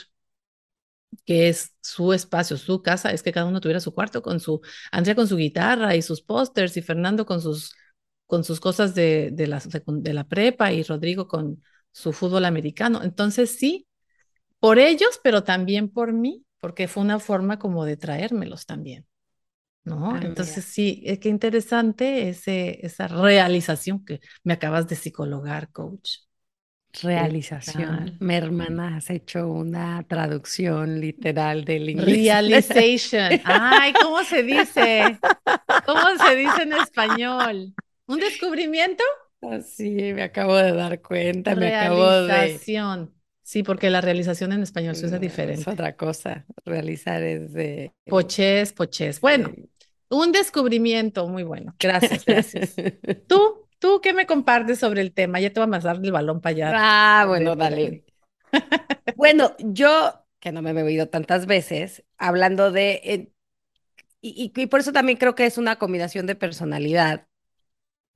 que 1.26 1.50
es 1.50 1.76
su 1.82 2.14
espacio, 2.14 2.58
su 2.58 2.82
casa, 2.82 3.12
es 3.12 3.24
que 3.24 3.32
cada 3.32 3.46
uno 3.46 3.62
tuviera 3.62 3.80
su 3.80 3.94
cuarto 3.94 4.22
con 4.22 4.40
su, 4.40 4.62
Andrea 4.92 5.16
con 5.16 5.28
su 5.28 5.38
guitarra 5.38 5.96
y 5.96 6.02
sus 6.02 6.22
pósters 6.22 6.78
y 6.78 6.82
Fernando 6.82 7.26
con 7.26 7.42
sus, 7.42 7.74
con 8.26 8.44
sus 8.44 8.60
cosas 8.60 8.96
de, 8.96 9.30
de, 9.32 9.48
la, 9.48 9.62
de 9.86 10.14
la 10.14 10.28
prepa 10.28 10.72
y 10.72 10.84
Rodrigo 10.84 11.28
con 11.28 11.64
su 11.92 12.14
fútbol 12.14 12.46
americano. 12.46 13.02
Entonces 13.04 13.52
sí, 13.58 13.88
por 14.60 14.80
ellos, 14.80 15.20
pero 15.24 15.44
también 15.44 15.90
por 15.90 16.14
mí, 16.14 16.46
porque 16.60 16.88
fue 16.88 17.04
una 17.04 17.20
forma 17.20 17.60
como 17.60 17.86
de 17.86 17.98
traérmelos 17.98 18.66
también. 18.66 19.08
¿No? 19.84 20.16
Ah, 20.16 20.22
Entonces 20.22 20.64
mira, 20.64 20.66
sí, 20.66 21.02
es 21.06 21.20
que 21.20 21.30
interesante 21.30 22.30
ese, 22.30 22.86
esa 22.86 23.08
realización 23.08 24.06
que 24.06 24.20
me 24.44 24.54
acabas 24.54 24.88
de 24.88 24.96
psicologar, 24.96 25.72
coach. 25.72 26.18
¿Qué 26.92 27.08
realización. 27.08 28.18
Mi 28.20 28.36
hermana 28.36 28.98
has 28.98 29.10
hecho 29.10 29.48
una 29.50 30.04
traducción 30.08 31.00
literal 31.00 31.66
del 31.66 31.90
inglés. 31.90 32.38
Realization. 32.38 33.40
Ay, 33.44 33.94
¿cómo 34.02 34.24
se 34.24 34.44
dice? 34.44 35.20
¿Cómo 35.86 36.18
se 36.18 36.36
dice 36.36 36.64
en 36.64 36.74
español? 36.74 37.74
¿Un 38.08 38.20
descubrimiento? 38.20 39.04
Así 39.42 40.14
me 40.14 40.24
acabo 40.24 40.56
de 40.56 40.72
dar 40.74 41.02
cuenta, 41.02 41.56
me 41.56 41.68
acabo 41.68 42.10
de... 42.12 42.60
Realización. 42.60 43.14
Sí, 43.52 43.64
porque 43.64 43.90
la 43.90 44.00
realización 44.00 44.54
en 44.54 44.64
español 44.64 44.94
usa 44.96 45.10
No, 45.10 45.16
es 45.16 45.22
diferente. 45.22 45.70
otra 45.70 45.98
cosa. 45.98 46.46
Realizar 46.64 47.22
es 47.22 47.52
de... 47.52 47.92
Pochés, 48.06 48.72
pochés. 48.72 49.20
Bueno, 49.20 49.52
un 50.10 50.32
descubrimiento 50.32 51.28
muy 51.28 51.44
bueno. 51.44 51.76
Gracias, 51.78 52.24
gracias. 52.24 52.76
¿Tú, 53.28 53.68
tú 53.78 54.00
qué 54.02 54.14
me 54.14 54.26
compartes 54.26 54.80
sobre 54.80 55.02
el 55.02 55.12
tema? 55.12 55.42
Ya 55.42 55.52
te 55.52 55.60
voy 55.60 55.68
a 55.68 55.72
pasar 55.72 56.00
el 56.02 56.12
balón 56.14 56.40
para 56.40 56.56
allá. 56.56 56.72
Ah, 56.78 57.26
bueno, 57.28 57.58
dale. 57.58 58.06
Bueno, 59.18 59.54
yo, 59.60 60.14
que 60.40 60.54
no 60.54 60.62
me 60.62 60.72
he 60.72 60.84
oído 60.84 61.10
tantas 61.10 61.46
veces, 61.46 62.06
hablando 62.18 62.72
de... 62.72 63.02
eh, 63.04 63.32
y, 64.22 64.52
y 64.56 64.62
y 64.62 64.68
por 64.68 64.80
eso 64.80 64.94
también 64.94 65.18
creo 65.18 65.36
que 65.36 65.46
es 65.46 65.58
una 65.58 65.78
combinación 65.78 66.26
de 66.26 66.36
personalidad. 66.36 67.28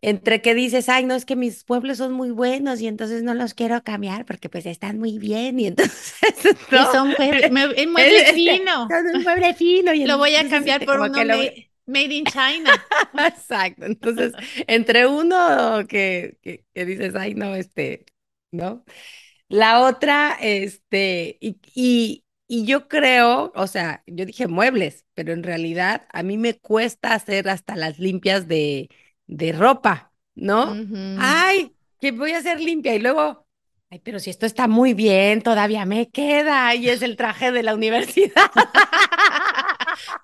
Entre 0.08 0.42
que 0.42 0.54
dices, 0.54 0.88
ay, 0.88 1.06
no, 1.06 1.16
es 1.16 1.26
que 1.26 1.36
mis 1.36 1.64
pueblos 1.64 1.98
son 1.98 2.14
muy 2.14 2.30
buenos 2.30 2.80
y 2.80 2.88
entonces 2.88 3.24
no 3.24 3.34
los 3.34 3.56
quiero 3.56 3.84
cambiar 3.84 4.26
porque 4.26 4.50
pues 4.50 4.66
están 4.68 5.00
muy 5.00 5.18
bien 5.18 5.60
y 5.60 5.68
entonces, 5.68 6.14
Y 6.72 6.78
son 6.92 7.08
mueble, 7.18 7.50
mueble 7.88 8.34
fino. 8.34 8.88
son 8.88 9.16
un 9.16 9.24
mueble 9.24 9.54
fino 9.56 9.94
y 9.94 10.06
Lo 10.06 10.18
voy 10.20 10.36
a 10.36 10.48
cambiar 10.48 10.82
este, 10.82 10.86
por 10.86 11.00
uno 11.00 11.24
lo... 11.24 11.38
made, 11.38 11.72
made 11.88 12.14
in 12.14 12.26
China. 12.26 12.72
Exacto, 13.18 13.86
entonces, 13.86 14.34
entre 14.68 15.08
uno 15.08 15.88
que, 15.88 16.38
que, 16.42 16.64
que 16.74 16.86
dices, 16.86 17.16
ay, 17.16 17.34
no, 17.34 17.56
este, 17.56 18.06
¿no? 18.52 18.84
La 19.48 19.82
otra, 19.82 20.38
este, 20.42 21.38
y, 21.40 21.58
y, 21.74 22.26
y 22.48 22.66
yo 22.66 22.88
creo, 22.88 23.52
o 23.56 23.68
sea, 23.68 24.04
yo 24.08 24.26
dije 24.26 24.48
muebles, 24.48 25.06
pero 25.14 25.34
en 25.34 25.44
realidad 25.44 26.08
a 26.12 26.24
mí 26.24 26.38
me 26.38 26.56
cuesta 26.60 27.14
hacer 27.14 27.48
hasta 27.50 27.76
las 27.76 28.00
limpias 28.00 28.48
de, 28.48 28.90
de 29.27 29.51
ropa, 29.51 30.12
¿no? 30.36 30.75
Ay, 31.20 31.74
que 32.00 32.12
voy 32.12 32.32
a 32.32 32.39
hacer 32.39 32.60
limpia 32.60 32.94
y 32.96 33.00
luego, 33.00 33.46
ay, 33.89 34.00
pero 34.03 34.20
si 34.20 34.29
esto 34.29 34.46
está 34.46 34.67
muy 34.67 34.94
bien, 34.94 35.41
todavía 35.41 35.86
me 35.86 36.10
queda 36.10 36.75
y 36.75 36.89
es 36.89 37.01
el 37.01 37.15
traje 37.15 37.51
de 37.51 37.63
la 37.63 37.74
universidad. 37.75 38.51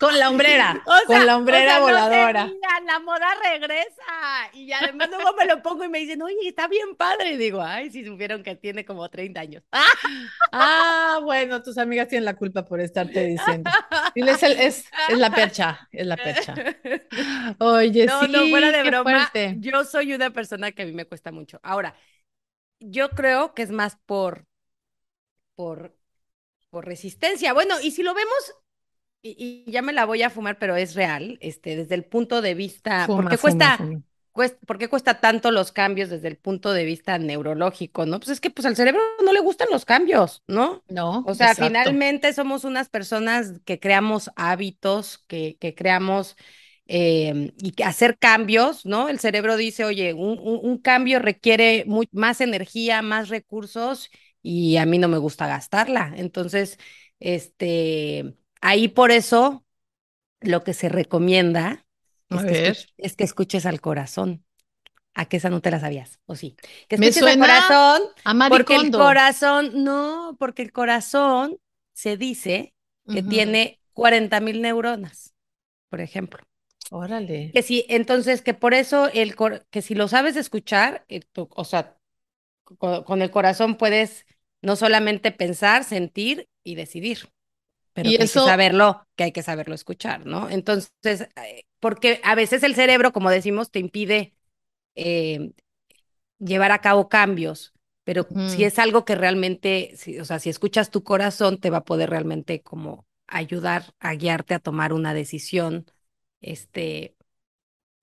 Con 0.01 0.19
la 0.19 0.29
hombrera, 0.29 0.81
O 0.85 0.93
con 1.05 1.25
la 1.25 1.35
o 1.35 1.37
hombrera 1.37 1.79
no 1.79 1.85
se 1.85 1.91
voladora. 1.91 2.47
la 2.85 2.99
moda 2.99 3.27
regresa. 3.43 4.49
Y 4.53 4.71
además 4.73 5.09
luego 5.09 5.33
me 5.37 5.45
lo 5.45 5.61
pongo 5.61 5.83
y 5.83 5.89
me 5.89 5.99
dicen, 5.99 6.21
oye, 6.21 6.35
está 6.47 6.67
bien 6.67 6.95
padre. 6.95 7.33
Y 7.33 7.37
digo, 7.37 7.61
ay, 7.61 7.89
si 7.91 8.05
supieron 8.05 8.43
que 8.43 8.55
tiene 8.55 8.85
como 8.85 9.09
30 9.09 9.41
años. 9.41 9.63
Ah, 10.53 11.19
bueno, 11.23 11.61
tus 11.63 11.77
amigas 11.77 12.07
tienen 12.09 12.25
la 12.25 12.35
culpa 12.35 12.65
por 12.65 12.81
estarte 12.81 13.25
diciendo. 13.25 13.71
El- 14.15 14.27
es, 14.29 14.43
es 14.43 15.17
la 15.17 15.31
percha, 15.33 15.87
es 15.91 16.05
la 16.05 16.17
percha. 16.17 16.55
Oye, 17.59 18.07
No, 18.07 18.27
no, 18.27 18.47
fuera 18.49 18.67
sí, 18.67 18.71
de 18.71 18.83
broma, 18.83 19.03
fuerte. 19.03 19.55
yo 19.61 19.83
soy 19.85 20.13
una 20.13 20.31
persona 20.31 20.71
que 20.71 20.81
a 20.83 20.85
mí 20.85 20.91
me 20.93 21.05
cuesta 21.05 21.31
mucho. 21.31 21.59
Ahora, 21.63 21.95
yo 22.79 23.09
creo 23.11 23.53
que 23.55 23.63
es 23.63 23.71
más 23.71 23.97
por, 24.05 24.47
por, 25.55 25.95
por 26.69 26.85
resistencia. 26.85 27.53
Bueno, 27.53 27.75
y 27.81 27.91
si 27.91 28.03
lo 28.03 28.13
vemos, 28.13 28.55
y, 29.21 29.65
y 29.67 29.71
ya 29.71 29.81
me 29.81 29.93
la 29.93 30.05
voy 30.05 30.23
a 30.23 30.29
fumar, 30.29 30.57
pero 30.59 30.75
es 30.75 30.95
real, 30.95 31.37
este, 31.41 31.75
desde 31.75 31.95
el 31.95 32.05
punto 32.05 32.41
de 32.41 32.53
vista, 32.55 33.13
¿por 33.15 33.27
Fuma, 33.27 33.29
qué 33.29 33.37
fuma, 33.37 33.69
cuesta, 33.77 33.77
fuma. 33.77 34.01
cuesta, 34.31 34.57
por 34.65 34.77
qué 34.77 34.87
cuesta 34.89 35.19
tanto 35.21 35.51
los 35.51 35.71
cambios 35.71 36.09
desde 36.09 36.27
el 36.27 36.37
punto 36.37 36.73
de 36.73 36.85
vista 36.85 37.17
neurológico, 37.19 38.05
¿no? 38.05 38.19
Pues 38.19 38.29
es 38.29 38.41
que 38.41 38.49
pues 38.51 38.65
al 38.65 38.75
cerebro 38.75 39.01
no 39.23 39.33
le 39.33 39.39
gustan 39.41 39.67
los 39.71 39.85
cambios, 39.85 40.43
¿no? 40.47 40.83
No, 40.87 41.13
O 41.23 41.35
sea, 41.35 41.53
exacto. 41.53 41.55
finalmente 41.55 42.33
somos 42.33 42.63
unas 42.63 42.89
personas 42.89 43.59
que 43.65 43.79
creamos 43.79 44.31
hábitos, 44.35 45.19
que, 45.27 45.57
que 45.59 45.75
creamos 45.75 46.35
eh, 46.87 47.53
y 47.57 47.71
que 47.71 47.83
hacer 47.83 48.17
cambios, 48.17 48.85
¿no? 48.85 49.07
El 49.09 49.19
cerebro 49.19 49.55
dice, 49.57 49.85
oye, 49.85 50.13
un, 50.13 50.39
un- 50.39 50.59
un 50.63 50.77
cambio 50.79 51.19
requiere 51.19 51.83
mu- 51.87 52.03
más 52.11 52.41
energía, 52.41 53.01
más 53.01 53.29
recursos 53.29 54.09
y 54.41 54.77
a 54.77 54.85
mí 54.85 54.97
no 54.97 55.07
me 55.07 55.17
gusta 55.17 55.47
gastarla. 55.47 56.13
Entonces, 56.17 56.77
este, 57.19 58.35
ahí 58.61 58.87
por 58.87 59.11
eso 59.11 59.65
lo 60.41 60.63
que 60.63 60.73
se 60.73 60.89
recomienda 60.89 61.85
es 62.29 62.43
que 62.45 62.69
es 62.97 63.15
escuches 63.17 63.65
al 63.65 63.81
corazón. 63.81 64.45
¿A 65.13 65.25
que 65.25 65.37
esa 65.37 65.49
no 65.49 65.61
te 65.61 65.71
la 65.71 65.79
sabías? 65.79 66.21
¿O 66.25 66.35
sí? 66.35 66.55
Que 66.87 66.95
Me 66.95 67.07
escuches 67.07 67.17
al 67.27 67.37
suena 67.37 67.67
corazón, 67.67 68.01
a 68.23 68.49
porque 68.49 68.75
el 68.77 68.91
corazón, 68.91 69.83
no, 69.83 70.37
porque 70.39 70.61
el 70.61 70.71
corazón 70.71 71.57
se 71.93 72.15
dice 72.17 72.73
que 73.09 73.21
tiene 73.23 73.81
40 73.93 74.39
mil 74.39 74.61
neuronas, 74.61 75.33
por 75.89 75.99
ejemplo. 76.01 76.39
Órale. 76.91 77.51
Que 77.53 77.61
si, 77.63 77.85
entonces, 77.89 78.41
que 78.41 78.53
por 78.53 78.73
eso, 78.73 79.09
el 79.13 79.35
cor- 79.35 79.65
que 79.69 79.81
si 79.81 79.95
lo 79.95 80.07
sabes 80.07 80.37
escuchar, 80.37 81.05
eh, 81.09 81.21
tú- 81.33 81.49
o 81.51 81.65
sea, 81.65 81.97
co- 82.63 83.03
con, 83.05 83.21
el 83.21 83.31
corazón 83.31 83.75
puedes 83.77 84.25
no 84.61 84.75
solamente 84.75 85.31
pensar, 85.31 85.83
sentir 85.83 86.49
y 86.63 86.75
decidir, 86.75 87.29
pero 87.93 88.13
Y 88.13 88.15
que 88.15 88.23
hay 88.23 88.29
que 88.29 88.41
saberlo, 88.41 89.07
que 89.15 89.25
hay 89.25 89.31
que 89.31 89.43
saberlo 89.43 89.75
escuchar, 89.75 90.25
¿no? 90.25 90.49
Entonces, 90.49 91.21
eh, 91.35 91.65
porque 91.79 92.19
a 92.23 92.35
veces 92.35 92.63
el 92.63 92.75
cerebro, 92.75 93.11
como 93.13 93.29
decimos, 93.29 93.71
te 93.71 93.79
impide 93.79 94.35
eh, 94.95 95.53
llevar 96.39 96.71
a 96.71 96.81
cabo 96.81 97.09
cambios, 97.09 97.73
pero 98.03 98.27
si 98.45 98.63
es 98.63 98.79
algo 98.79 99.05
que 99.05 99.15
realmente, 99.15 99.93
si- 99.97 100.19
o 100.19 100.25
sea, 100.25 100.39
si 100.39 100.49
escuchas 100.49 100.91
tu 100.91 101.03
corazón, 101.03 101.59
te 101.59 101.69
va 101.69 101.79
a 101.79 101.85
poder 101.85 102.09
realmente 102.09 102.61
como 102.63 103.07
ayudar 103.27 103.93
a 103.99 104.13
guiarte 104.15 104.53
a 104.55 104.59
tomar 104.59 104.93
una 104.93 105.13
decisión, 105.13 105.85
este, 106.41 107.15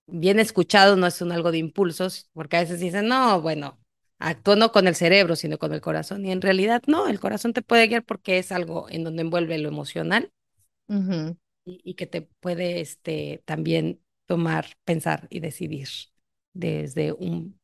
bien 0.07 0.39
escuchado, 0.41 0.97
no 0.97 1.07
es 1.07 1.21
un 1.23 1.33
algo 1.33 1.51
de 1.53 1.59
impulsos, 1.59 2.31
porque 2.35 2.57
a 2.57 2.61
veces 2.61 2.81
dicen, 2.81 3.09
no, 3.09 3.41
bueno, 3.43 3.78
actúo 4.19 4.57
no 4.57 4.73
con 4.73 4.89
el 4.89 4.95
cerebro, 4.97 5.37
sino 5.37 5.59
con 5.59 5.73
el 5.73 5.81
corazón, 5.81 6.25
y 6.27 6.33
en 6.33 6.41
realidad 6.43 6.83
no, 6.87 7.09
el 7.09 7.21
corazón 7.21 7.53
te 7.53 7.63
puede 7.63 7.87
guiar 7.89 8.05
porque 8.05 8.39
es 8.39 8.53
algo 8.53 8.89
en 8.91 9.05
donde 9.05 9.23
envuelve 9.23 9.59
lo 9.59 9.69
emocional 9.69 10.33
y, 11.65 11.81
y 11.85 11.95
que 11.95 12.07
te 12.07 12.23
puede, 12.23 12.81
este, 12.81 13.43
también 13.45 14.03
tomar, 14.27 14.67
pensar 14.85 15.27
y 15.31 15.41
decidir 15.41 15.89
desde 16.53 17.13
un 17.13 17.61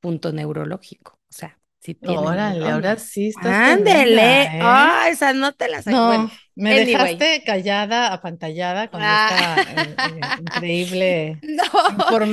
punto 0.00 0.32
neurológico. 0.32 1.14
O 1.14 1.32
sea, 1.34 1.60
tiene 1.94 2.18
Órale, 2.18 2.70
ahora 2.70 2.96
sí 2.98 3.28
estás 3.28 3.62
Ándele. 3.72 4.44
¿eh? 4.44 4.58
Ah, 4.62 5.06
esa 5.10 5.32
no 5.32 5.52
te 5.52 5.68
la 5.68 5.82
sabía. 5.82 6.00
Bueno, 6.06 6.24
No, 6.24 6.30
me 6.56 6.76
anyway. 6.76 6.86
dejaste 6.86 7.42
callada, 7.44 8.12
apantallada 8.12 8.90
con 8.90 9.00
Ah, 9.02 9.08
esta 9.08 9.62
eh, 9.72 9.98
eh, 10.02 10.34
increíble 10.36 11.38
no, 11.42 11.62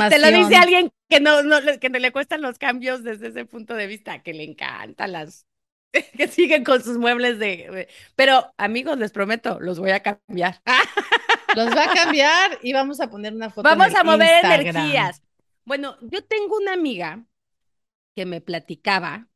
te 0.07 0.19
lo 0.19 0.31
dice 0.31 0.55
información. 0.55 0.55
alguien 0.55 0.91
que 1.09 1.19
no, 1.19 1.31
que 1.79 1.89
no 1.89 1.99
le 1.99 2.11
cuestan 2.11 2.41
los 2.41 2.57
cambios 2.57 3.03
desde 3.03 3.27
ese 3.29 3.45
punto 3.45 3.73
de 3.75 3.87
vista, 3.87 4.23
que 4.23 4.33
le 4.33 4.43
encantan 4.43 5.11
las, 5.11 5.45
que 6.17 6.27
siguen 6.27 6.63
con 6.63 6.83
sus 6.83 6.97
muebles 6.97 7.39
de, 7.39 7.87
Pero, 8.15 8.53
amigos, 8.57 8.97
les 8.97 9.11
prometo, 9.11 9.59
los 9.59 9.79
voy 9.79 9.91
a 9.91 10.01
cambiar. 10.01 10.61
Los 11.55 11.67
va 11.75 11.83
a 11.83 11.93
cambiar 11.93 12.59
y 12.63 12.73
vamos 12.73 12.99
a 12.99 13.09
poner 13.11 13.33
una 13.33 13.51
foto 13.51 13.75
en 13.75 13.77
Vamos 13.77 13.87
el 13.87 13.95
a 13.95 14.03
mover 14.03 14.43
Instagram. 14.43 14.75
energías. 14.75 15.21
Bueno, 15.65 15.97
yo 16.01 16.23
tengo 16.25 16.57
una 16.57 16.73
amiga 16.73 17.25
que 18.15 18.25
me 18.25 18.41
platicaba 18.41 19.27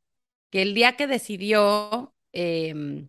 que 0.50 0.62
el 0.62 0.74
día 0.74 0.96
que 0.96 1.06
decidió, 1.06 2.14
em, 2.32 3.08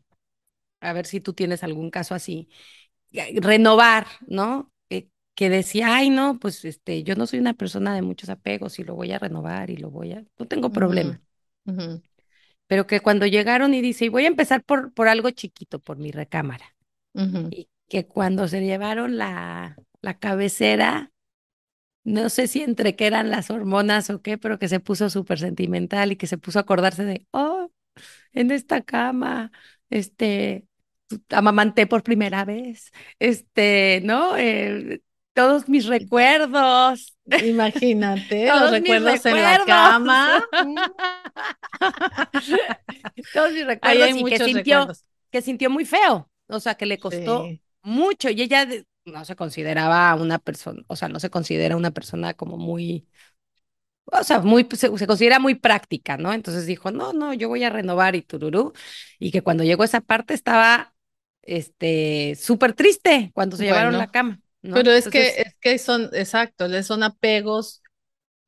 a 0.82 0.94
ver 0.94 1.06
si 1.06 1.22
tú 1.22 1.34
tienes 1.34 1.64
algún 1.64 1.92
caso 1.92 2.16
así, 2.16 2.50
eh, 3.14 3.40
renovar, 3.42 4.08
¿no? 4.28 4.72
Eh, 4.92 5.10
que 5.36 5.50
decía, 5.50 5.96
ay, 5.96 6.10
no, 6.12 6.40
pues 6.40 6.66
este, 6.66 7.04
yo 7.04 7.16
no 7.16 7.28
soy 7.28 7.40
una 7.40 7.54
persona 7.56 7.96
de 7.96 8.02
muchos 8.04 8.30
apegos 8.30 8.80
y 8.80 8.84
lo 8.86 8.96
voy 8.96 9.12
a 9.14 9.20
renovar 9.20 9.70
y 9.72 9.78
lo 9.78 9.92
voy 9.92 10.14
a, 10.14 10.24
no 10.40 10.48
tengo 10.48 10.72
problema. 10.72 11.22
Pero 12.68 12.86
que 12.88 13.00
cuando 13.02 13.26
llegaron 13.26 13.74
y 13.74 13.82
dice, 13.82 14.06
y 14.06 14.10
voy 14.10 14.26
a 14.26 14.28
empezar 14.28 14.64
por, 14.64 14.94
por 14.94 15.08
algo 15.08 15.32
chiquito, 15.32 15.80
por 15.80 15.98
mi 15.98 16.12
recámara, 16.12 16.76
y 17.50 17.70
que 17.90 18.08
cuando 18.08 18.48
se 18.48 18.62
llevaron 18.66 19.18
la, 19.18 19.80
la 20.02 20.20
cabecera, 20.20 21.12
no 22.04 22.30
sé 22.30 22.48
si 22.48 22.62
entre 22.64 22.96
que 22.96 23.08
eran 23.08 23.30
las 23.30 23.50
hormonas 23.52 24.10
o 24.10 24.22
qué, 24.22 24.38
pero 24.38 24.60
que 24.60 24.68
se 24.70 24.80
puso 24.80 25.10
súper 25.10 25.40
sentimental 25.40 26.12
y 26.12 26.16
que 26.18 26.28
se 26.28 26.38
puso 26.38 26.60
a 26.60 26.64
acordarse 26.64 27.04
de, 27.06 27.28
oh, 27.32 27.72
en 28.34 28.52
esta 28.52 28.82
cama, 28.84 29.52
este, 29.90 30.68
amamanté 31.30 31.88
por 31.88 32.04
primera 32.04 32.46
vez, 32.46 32.92
este, 33.20 34.02
¿no? 34.06 34.38
Eh, 34.38 35.02
todos 35.34 35.70
mis 35.70 35.86
recuerdos, 35.88 37.18
Imagínate 37.40 38.54
los 38.54 38.70
todos 38.70 38.80
mis 38.80 39.02
recuerdos 39.02 39.26
en 39.26 39.42
la 39.42 39.60
recuerdos. 39.60 39.66
cama. 39.66 40.48
Mm, 40.60 40.92
todos 43.32 43.52
mis 43.54 43.66
recuerdos 43.66 44.10
hay 44.10 44.14
y 44.16 44.26
que 44.26 44.40
sintió, 44.40 44.54
recuerdos. 44.54 45.06
que 45.32 45.42
sintió 45.42 45.70
muy 45.70 45.86
feo, 45.86 46.30
o 46.48 46.60
sea, 46.60 46.76
que 46.76 46.86
le 46.86 47.00
costó 47.00 47.54
Sí, 47.54 47.62
mucho 47.84 48.30
y 48.30 48.42
ella 48.42 48.68
no 49.06 49.26
se 49.26 49.36
consideraba 49.36 50.14
una 50.16 50.40
persona, 50.40 50.84
o 50.88 50.96
sea, 50.96 51.10
no 51.10 51.20
se 51.20 51.30
considera 51.30 51.78
una 51.78 51.92
persona 51.92 52.34
como 52.34 52.58
muy, 52.58 53.08
o 54.06 54.24
sea, 54.24 54.40
muy, 54.40 54.68
se, 54.74 54.96
se 54.98 55.08
considera 55.08 55.40
muy 55.40 55.56
práctica, 55.56 56.18
¿no? 56.18 56.34
Entonces 56.34 56.66
dijo, 56.66 56.92
no, 56.92 57.14
no, 57.14 57.34
yo 57.34 57.48
voy 57.50 57.64
a 57.64 57.70
renovar 57.70 58.16
y 58.16 58.22
tururú, 58.22 58.74
y 59.20 59.32
que 59.32 59.42
cuando 59.42 59.64
llegó 59.64 59.84
esa 59.84 60.02
parte 60.02 60.34
estaba, 60.34 60.94
este, 61.42 62.36
súper 62.36 62.74
triste 62.74 63.32
cuando 63.34 63.58
se 63.58 63.64
llevaron 63.66 63.98
la 63.98 64.12
cama, 64.12 64.40
¿no? 64.62 64.76
pero 64.76 64.92
es 64.92 65.08
que, 65.08 65.30
es 65.42 65.56
que 65.62 65.78
son, 65.78 66.10
exacto, 66.14 66.68
son 66.84 67.04
apegos, 67.04 67.82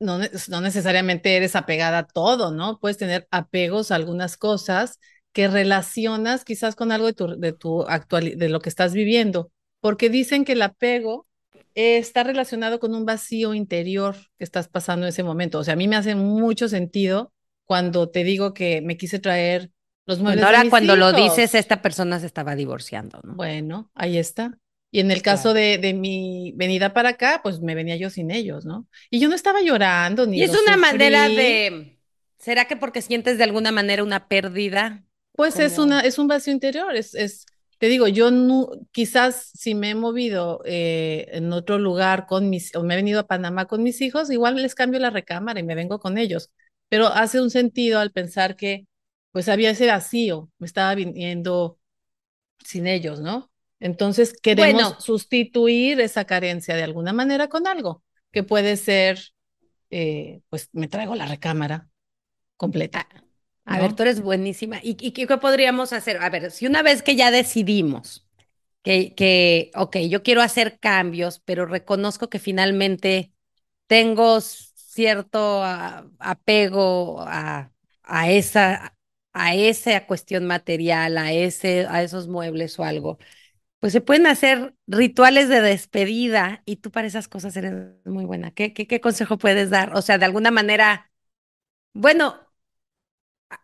no, 0.00 0.18
no 0.48 0.60
necesariamente 0.60 1.36
eres 1.36 1.56
apegada 1.56 1.98
a 1.98 2.06
todo, 2.06 2.50
¿no? 2.50 2.78
Puedes 2.80 2.98
tener 2.98 3.28
apegos 3.30 3.90
a 3.90 3.96
algunas 3.96 4.36
cosas 4.36 4.98
que 5.32 5.48
relacionas 5.48 6.44
quizás 6.44 6.74
con 6.76 6.92
algo 6.92 7.06
de 7.06 7.12
tu, 7.14 7.26
de 7.38 7.52
tu 7.52 7.82
actual, 7.82 8.36
de 8.36 8.48
lo 8.48 8.60
que 8.60 8.68
estás 8.68 8.92
viviendo, 8.92 9.50
porque 9.82 10.08
dicen 10.08 10.44
que 10.44 10.52
el 10.52 10.62
apego 10.62 11.26
eh, 11.74 11.98
está 11.98 12.22
relacionado 12.22 12.80
con 12.80 12.94
un 12.94 13.04
vacío 13.04 13.52
interior 13.52 14.16
que 14.38 14.44
estás 14.44 14.68
pasando 14.68 15.06
en 15.06 15.10
ese 15.10 15.24
momento. 15.24 15.58
O 15.58 15.64
sea, 15.64 15.74
a 15.74 15.76
mí 15.76 15.88
me 15.88 15.96
hace 15.96 16.14
mucho 16.14 16.68
sentido 16.68 17.32
cuando 17.66 18.08
te 18.08 18.22
digo 18.24 18.54
que 18.54 18.80
me 18.80 18.96
quise 18.96 19.18
traer 19.18 19.70
los 20.06 20.20
bueno, 20.20 20.24
muebles 20.36 20.40
de 20.40 20.46
ahora 20.46 20.64
mis 20.64 20.70
cuando 20.70 20.96
lo 20.96 21.12
dices, 21.12 21.54
esta 21.54 21.82
persona 21.82 22.20
se 22.20 22.26
estaba 22.26 22.54
divorciando, 22.54 23.20
¿no? 23.24 23.34
Bueno, 23.34 23.90
ahí 23.94 24.18
está. 24.18 24.56
Y 24.92 25.00
en 25.00 25.10
el 25.10 25.22
caso 25.22 25.52
Claro. 25.52 25.54
de, 25.54 25.78
de 25.78 25.94
mi 25.94 26.52
venida 26.54 26.92
para 26.92 27.10
acá, 27.10 27.40
pues 27.42 27.60
me 27.60 27.74
venía 27.74 27.96
yo 27.96 28.10
sin 28.10 28.30
ellos, 28.30 28.64
¿no? 28.64 28.86
Y 29.10 29.20
yo 29.20 29.28
no 29.28 29.34
estaba 29.34 29.62
llorando 29.62 30.26
ni 30.26 30.38
Y 30.38 30.42
es 30.42 30.50
una 30.50 30.76
manera 30.76 31.28
de, 31.28 31.98
¿será 32.38 32.66
que 32.66 32.76
porque 32.76 33.02
sientes 33.02 33.38
de 33.38 33.44
alguna 33.44 33.72
manera 33.72 34.04
una 34.04 34.28
pérdida? 34.28 35.02
Pues 35.34 35.58
es 35.58 35.78
una, 35.78 36.00
es 36.00 36.18
un 36.18 36.28
vacío 36.28 36.52
interior, 36.52 36.94
es, 36.94 37.14
es, 37.14 37.46
te 37.82 37.88
digo, 37.88 38.06
yo 38.06 38.30
no, 38.30 38.68
quizás 38.92 39.50
si 39.54 39.74
me 39.74 39.90
he 39.90 39.94
movido 39.96 40.62
eh, 40.64 41.26
en 41.32 41.52
otro 41.52 41.80
lugar 41.80 42.26
con 42.26 42.48
mis, 42.48 42.72
o 42.76 42.84
me 42.84 42.94
he 42.94 42.96
venido 42.96 43.18
a 43.18 43.26
Panamá 43.26 43.64
con 43.64 43.82
mis 43.82 44.00
hijos, 44.02 44.30
igual 44.30 44.54
les 44.54 44.76
cambio 44.76 45.00
la 45.00 45.10
recámara 45.10 45.58
y 45.58 45.64
me 45.64 45.74
vengo 45.74 45.98
con 45.98 46.16
ellos. 46.16 46.52
Pero 46.88 47.08
hace 47.08 47.40
un 47.40 47.50
sentido 47.50 47.98
al 47.98 48.12
pensar 48.12 48.54
que 48.54 48.86
pues 49.32 49.48
había 49.48 49.70
ese 49.70 49.88
vacío, 49.88 50.48
me 50.60 50.68
estaba 50.68 50.94
viniendo 50.94 51.80
sin 52.64 52.86
ellos, 52.86 53.20
¿no? 53.20 53.50
Entonces 53.80 54.32
queremos 54.40 54.74
bueno, 54.74 55.00
sustituir 55.00 56.00
esa 56.00 56.24
carencia 56.24 56.76
de 56.76 56.84
alguna 56.84 57.12
manera 57.12 57.48
con 57.48 57.66
algo 57.66 58.04
que 58.30 58.44
puede 58.44 58.76
ser, 58.76 59.18
eh, 59.90 60.42
pues 60.50 60.68
me 60.70 60.86
traigo 60.86 61.16
la 61.16 61.26
recámara 61.26 61.88
completa, 62.56 63.08
a 63.64 63.78
ver, 63.78 63.94
tú 63.94 64.02
¿no? 64.02 64.04
eres 64.04 64.20
buenísima. 64.20 64.78
¿Y, 64.82 64.96
y 65.00 65.12
qué 65.12 65.26
qué 65.26 65.38
podríamos 65.38 65.92
hacer? 65.92 66.18
A 66.22 66.30
ver, 66.30 66.50
si 66.50 66.66
una 66.66 66.82
vez 66.82 67.02
que 67.02 67.16
ya 67.16 67.30
decidimos 67.30 68.26
que, 68.82 69.14
que, 69.14 69.70
ok, 69.76 69.98
yo 70.10 70.22
quiero 70.22 70.42
hacer 70.42 70.78
cambios, 70.80 71.40
pero 71.44 71.66
reconozco 71.66 72.30
que 72.30 72.38
finalmente 72.40 73.32
tengo 73.88 74.40
cierto 74.42 75.62
ah, 75.64 76.06
apego 76.20 77.22
a, 77.22 77.72
a 78.04 78.30
esa, 78.32 78.96
a 79.34 79.54
esa 79.56 80.06
cuestión 80.06 80.46
material, 80.46 81.18
a 81.18 81.32
ese, 81.32 81.86
a 81.88 82.02
esos 82.02 82.28
muebles 82.28 82.78
o 82.80 82.84
algo. 82.84 83.18
Pues 83.80 83.92
se 83.94 84.00
pueden 84.02 84.26
hacer 84.28 84.74
rituales 84.88 85.48
de 85.50 85.60
despedida 85.62 86.62
y 86.66 86.76
tú 86.76 86.90
para 86.92 87.06
esas 87.08 87.28
cosas 87.28 87.56
eres 87.56 87.74
muy 88.06 88.24
buena. 88.26 88.52
¿Qué, 88.52 88.72
qué, 88.74 88.86
qué 88.88 89.00
consejo 89.00 89.38
puedes 89.38 89.70
dar? 89.70 89.94
O 89.96 90.02
sea, 90.02 90.18
de 90.18 90.26
alguna 90.26 90.50
manera, 90.52 91.10
bueno, 91.94 92.41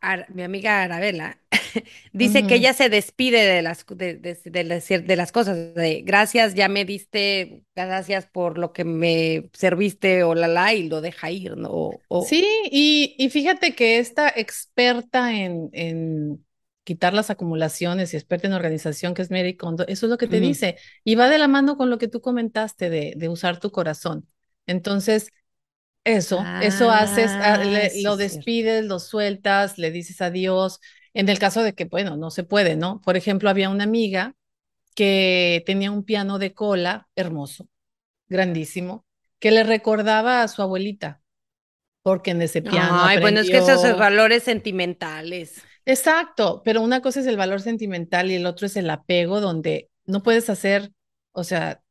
Ar- 0.01 0.27
mi 0.35 0.43
amiga 0.43 0.83
Arabella 0.83 1.41
dice 2.13 2.47
que 2.47 2.57
ella 2.57 2.73
se 2.75 2.89
despide 2.89 3.45
de 3.47 3.63
las, 3.63 3.85
de, 3.87 4.15
de, 4.17 4.39
de 4.45 4.65
las, 4.65 4.89
cier- 4.91 5.05
de 5.07 5.17
las 5.17 5.33
cosas, 5.33 5.75
de 5.75 6.03
gracias, 6.03 6.55
ya 6.55 6.69
me 6.69 6.85
diste, 6.85 7.65
gracias 7.77 8.27
por 8.27 8.59
lo 8.59 8.73
que 8.73 8.85
me 8.85 9.51
serviste 9.55 10.25
o 10.25 10.35
la 10.35 10.49
la 10.49 10.75
y 10.75 10.89
lo 10.89 11.01
deja 11.01 11.31
ir, 11.31 11.57
¿no? 11.57 11.71
O, 11.71 12.05
o- 12.09 12.31
Sí, 12.31 12.45
y, 12.71 13.15
y 13.19 13.31
fíjate 13.31 13.75
que 13.75 13.99
esta 13.99 14.29
experta 14.29 15.33
en, 15.35 15.71
en 15.73 16.45
quitar 16.85 17.15
las 17.15 17.31
acumulaciones 17.31 18.13
y 18.13 18.17
experta 18.17 18.49
en 18.49 18.55
organización, 18.55 19.15
que 19.15 19.23
es 19.23 19.31
Mary 19.31 19.57
Kondo, 19.57 19.85
eso 19.87 20.07
es 20.07 20.11
lo 20.11 20.19
que 20.19 20.27
te 20.27 20.41
dice, 20.41 20.77
y 21.05 21.15
va 21.15 21.29
de 21.29 21.39
la 21.39 21.47
mano 21.49 21.77
con 21.77 21.91
lo 21.91 21.99
que 21.99 22.09
tú 22.09 22.21
comentaste 22.21 22.91
de, 22.91 23.15
de 23.17 23.29
usar 23.29 23.61
tu 23.61 23.71
corazón. 23.71 24.29
Entonces, 24.67 25.31
eso, 26.05 26.55
eso 26.59 26.91
haces, 26.91 27.37
ah, 27.41 27.59
Ah, 27.59 27.65
le- 27.65 27.91
sí, 27.91 28.03
lo 28.03 28.17
despides, 28.17 28.85
lo 28.85 28.99
sueltas, 28.99 29.79
le 29.79 29.91
dices 29.91 30.21
adiós, 30.21 30.81
en 31.15 31.29
el 31.29 31.39
caso 31.39 31.63
de 31.63 31.75
que, 31.75 31.85
bueno, 31.87 32.17
no 32.17 32.31
se 32.31 32.45
puede, 32.45 32.77
¿no? 32.77 33.01
Por 33.03 33.17
ejemplo, 33.17 33.51
había 33.51 33.71
una 33.71 33.85
amiga 33.85 34.35
que 34.97 35.63
tenía 35.67 35.91
un 35.93 36.05
piano 36.05 36.39
de 36.39 36.55
cola 36.55 37.09
hermoso, 37.17 37.69
grandísimo, 38.29 39.07
que 39.41 39.51
le 39.53 39.65
recordaba 39.65 40.43
a 40.43 40.49
su 40.49 40.63
abuelita 40.63 41.23
porque 42.03 42.33
en 42.33 42.43
ese 42.43 42.63
piano 42.63 43.07
Ay, 43.07 43.19
bueno, 43.21 43.41
es 43.41 43.51
que 43.51 43.59
esos 43.59 43.97
valores 43.97 44.43
sentimentales. 44.45 45.63
Exacto, 45.85 46.63
pero 46.65 46.83
una 46.83 47.01
cosa 47.01 47.21
es 47.21 47.27
el 47.27 47.37
valor 47.37 47.61
sentimental 47.61 48.31
y 48.31 48.35
el 48.35 48.47
otro 48.47 48.67
es 48.67 48.77
el 48.77 48.91
apego, 48.91 49.41
donde 49.41 49.91
no 50.05 50.23
puedes 50.23 50.51
hacer, 50.51 50.93
o 51.33 51.45
sea, 51.45 51.83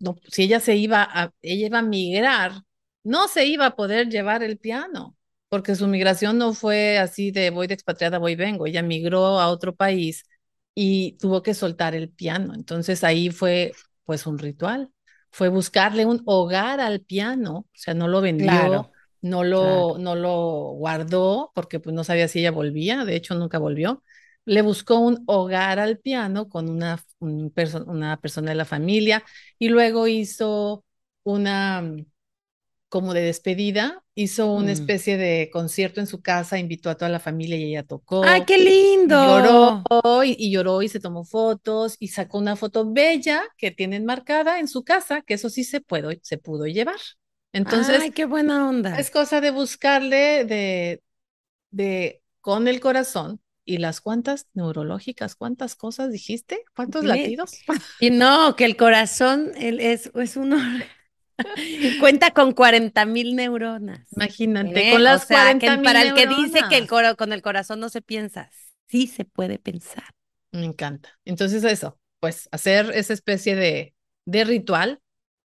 no, 0.00 0.16
si 0.28 0.44
ella 0.44 0.60
se 0.60 0.76
iba 0.76 1.02
a, 1.02 1.32
ella 1.42 1.66
iba 1.66 1.78
a 1.80 1.82
migrar, 1.82 2.52
no 3.10 3.28
se 3.28 3.46
iba 3.46 3.66
a 3.66 3.76
poder 3.76 4.08
llevar 4.08 4.42
el 4.42 4.58
piano, 4.58 5.16
porque 5.48 5.74
su 5.76 5.86
migración 5.88 6.38
no 6.38 6.54
fue 6.54 6.98
así 6.98 7.30
de 7.32 7.50
voy 7.50 7.66
de 7.66 7.74
expatriada, 7.74 8.18
voy 8.18 8.36
vengo, 8.36 8.66
ella 8.66 8.82
migró 8.82 9.40
a 9.40 9.48
otro 9.48 9.74
país 9.76 10.24
y 10.74 11.12
tuvo 11.18 11.42
que 11.42 11.54
soltar 11.54 11.94
el 11.94 12.10
piano. 12.10 12.54
Entonces 12.54 13.04
ahí 13.04 13.30
fue 13.30 13.72
pues 14.04 14.26
un 14.26 14.38
ritual, 14.38 14.90
fue 15.30 15.48
buscarle 15.48 16.06
un 16.06 16.22
hogar 16.26 16.80
al 16.80 17.00
piano, 17.00 17.58
o 17.58 17.66
sea, 17.74 17.94
no 17.94 18.08
lo 18.08 18.20
vendió, 18.20 18.70
Claro, 18.70 18.90
no 19.22 19.44
claro. 19.54 19.86
lo, 19.86 19.96
no 19.98 20.16
lo 20.16 20.72
guardó, 20.74 21.52
porque 21.54 21.80
pues 21.80 21.94
no 21.94 22.04
sabía 22.04 22.28
si 22.28 22.40
ella 22.40 22.50
volvía, 22.52 23.04
de 23.04 23.16
hecho 23.16 23.34
nunca 23.34 23.58
volvió. 23.58 24.02
Le 24.46 24.62
buscó 24.62 24.98
un 24.98 25.22
hogar 25.26 25.78
al 25.78 25.98
piano 25.98 26.48
con 26.48 26.68
una, 26.70 27.02
un 27.18 27.52
perso- 27.52 27.84
una 27.86 28.16
persona 28.20 28.50
de 28.50 28.56
la 28.56 28.64
familia 28.64 29.22
y 29.58 29.68
luego 29.68 30.06
hizo 30.08 30.84
una, 31.22 31.82
como 32.90 33.14
de 33.14 33.22
despedida, 33.22 34.04
hizo 34.16 34.52
una 34.54 34.72
Mm. 34.72 34.72
especie 34.72 35.18
de 35.18 35.50
concierto 35.52 36.00
en 36.00 36.08
su 36.08 36.22
casa, 36.22 36.58
invitó 36.60 36.90
a 36.90 36.96
toda 36.96 37.10
la 37.10 37.20
familia 37.20 37.58
y 37.58 37.64
ella 37.66 37.84
Ay, 38.22 38.44
tocó 38.44 38.46
qué 38.46 38.56
y 38.56 39.20
lloró 39.22 39.78
lindo. 39.78 39.84
y, 40.24 40.36
y 40.38 40.52
lloró 40.52 40.82
y 40.82 40.88
se 40.88 41.00
tomó 41.00 41.24
fotos 41.24 41.96
y 42.00 42.08
sacó 42.10 42.38
una 42.38 42.56
foto 42.56 42.90
bella 42.92 43.42
que 43.58 43.72
tiene 43.72 43.96
enmarcada 43.96 44.60
en 44.60 44.68
su 44.68 44.84
casa, 44.84 45.22
que 45.22 45.34
eso 45.34 45.50
sí 45.50 45.64
se 45.64 45.80
pudo, 45.82 46.10
se 46.22 46.38
pudo 46.38 46.66
llevar. 46.66 46.98
Entonces, 47.52 48.02
Ay, 48.02 48.12
qué 48.12 48.26
buena 48.26 48.68
es 48.94 49.10
onda. 49.10 49.10
cosa 49.10 49.40
de 49.40 49.50
buscarle 49.52 50.44
de, 50.44 51.02
de 51.70 52.22
con 52.40 52.68
el 52.68 52.80
corazón 52.80 53.40
y 53.64 53.78
las 53.78 54.00
cuantas 54.00 54.48
neurológicas, 54.54 55.36
cuántas 55.36 55.76
cosas 55.76 56.12
dijiste, 56.12 56.64
cuántos 56.76 57.04
Tiene, 57.04 57.06
latidos. 57.06 57.52
y 57.98 58.10
no, 58.10 58.56
que 58.56 58.64
el 58.64 58.76
corazón 58.76 59.52
él 59.56 59.80
es, 59.80 60.10
es 60.14 60.36
uno, 60.36 60.56
cuenta 62.00 62.32
con 62.32 62.52
cuarenta 62.52 63.06
mil 63.06 63.36
neuronas. 63.36 64.08
Imagínate, 64.16 64.86
con 64.86 65.00
¿eh? 65.00 65.04
O 65.14 65.14
las 65.14 65.18
sea, 65.18 65.58
que 65.58 65.66
cuarenta 65.66 65.74
el- 65.74 65.80
mil 65.80 65.84
para 65.84 66.02
el 66.02 66.14
que 66.14 66.26
dice 66.26 66.62
que 66.68 66.78
el 66.78 66.88
coro, 66.88 67.16
con 67.16 67.32
el 67.32 67.42
corazón 67.42 67.80
no 67.80 67.88
se 67.88 68.02
piensa, 68.02 68.50
sí 68.88 69.06
se 69.06 69.24
puede 69.24 69.58
pensar. 69.58 70.04
Me 70.52 70.64
encanta. 70.64 71.10
Entonces 71.24 71.62
eso, 71.64 71.98
pues 72.18 72.48
hacer 72.52 72.90
esa 72.94 73.12
especie 73.12 73.54
de, 73.54 73.94
de 74.24 74.44
ritual 74.44 75.00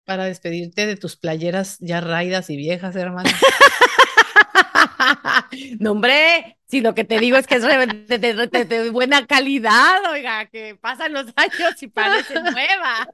para 0.06 0.26
despedirte 0.26 0.86
de 0.88 0.96
tus 0.98 1.18
playeras 1.18 1.78
ya 1.80 2.02
raídas 2.02 2.50
y 2.50 2.58
viejas, 2.58 2.96
hermana. 2.96 3.32
No, 5.80 5.92
hombre, 5.92 6.55
si 6.76 6.82
lo 6.82 6.94
que 6.94 7.06
te 7.06 7.20
digo 7.20 7.38
es 7.38 7.48
que 7.48 7.56
es 7.56 7.62
de, 7.64 8.18
de- 8.20 8.48
de- 8.48 8.66
de 8.66 8.90
buena 8.90 9.26
calidad, 9.28 10.12
oiga, 10.12 10.46
que 10.48 10.76
pasan 10.76 11.14
los 11.14 11.28
años 11.38 11.82
y 11.82 11.88
parece 11.88 12.40
nueva. 12.40 13.10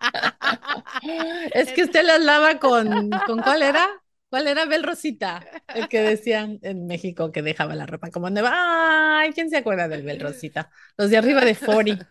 Es 1.53 1.71
que 1.73 1.83
usted 1.83 2.03
las 2.05 2.19
lava 2.21 2.59
con, 2.59 3.19
¿con 3.21 3.41
cuál 3.41 3.61
era? 3.63 3.87
¿Cuál 4.29 4.47
era 4.47 4.65
Bel 4.65 4.83
Rosita? 4.83 5.47
El 5.73 5.87
que 5.87 6.01
decían 6.01 6.59
en 6.63 6.87
México 6.87 7.31
que 7.31 7.41
dejaba 7.41 7.75
la 7.75 7.85
ropa 7.85 8.09
como 8.11 8.29
nueva. 8.29 9.19
Ay, 9.21 9.31
¿quién 9.33 9.49
se 9.49 9.57
acuerda 9.57 9.87
del 9.87 10.03
Bel 10.03 10.19
Rosita? 10.19 10.69
Los 10.97 11.09
de 11.09 11.17
arriba 11.17 11.41
de 11.45 11.55
Fori. 11.55 12.07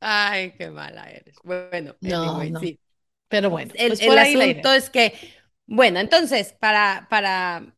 Ay, 0.00 0.52
qué 0.56 0.70
mala 0.70 1.10
eres. 1.10 1.36
Bueno, 1.42 1.96
No, 2.00 2.44
anyway, 2.44 2.50
no. 2.50 2.60
sí. 2.60 2.80
Pero 3.28 3.50
bueno, 3.50 3.74
El, 3.74 3.96
pues 3.96 4.00
el 4.00 4.14
la 4.14 4.22
asunto 4.22 4.72
es 4.72 4.90
que, 4.90 5.14
bueno, 5.66 6.00
entonces, 6.00 6.52
para, 6.54 7.06
para, 7.10 7.76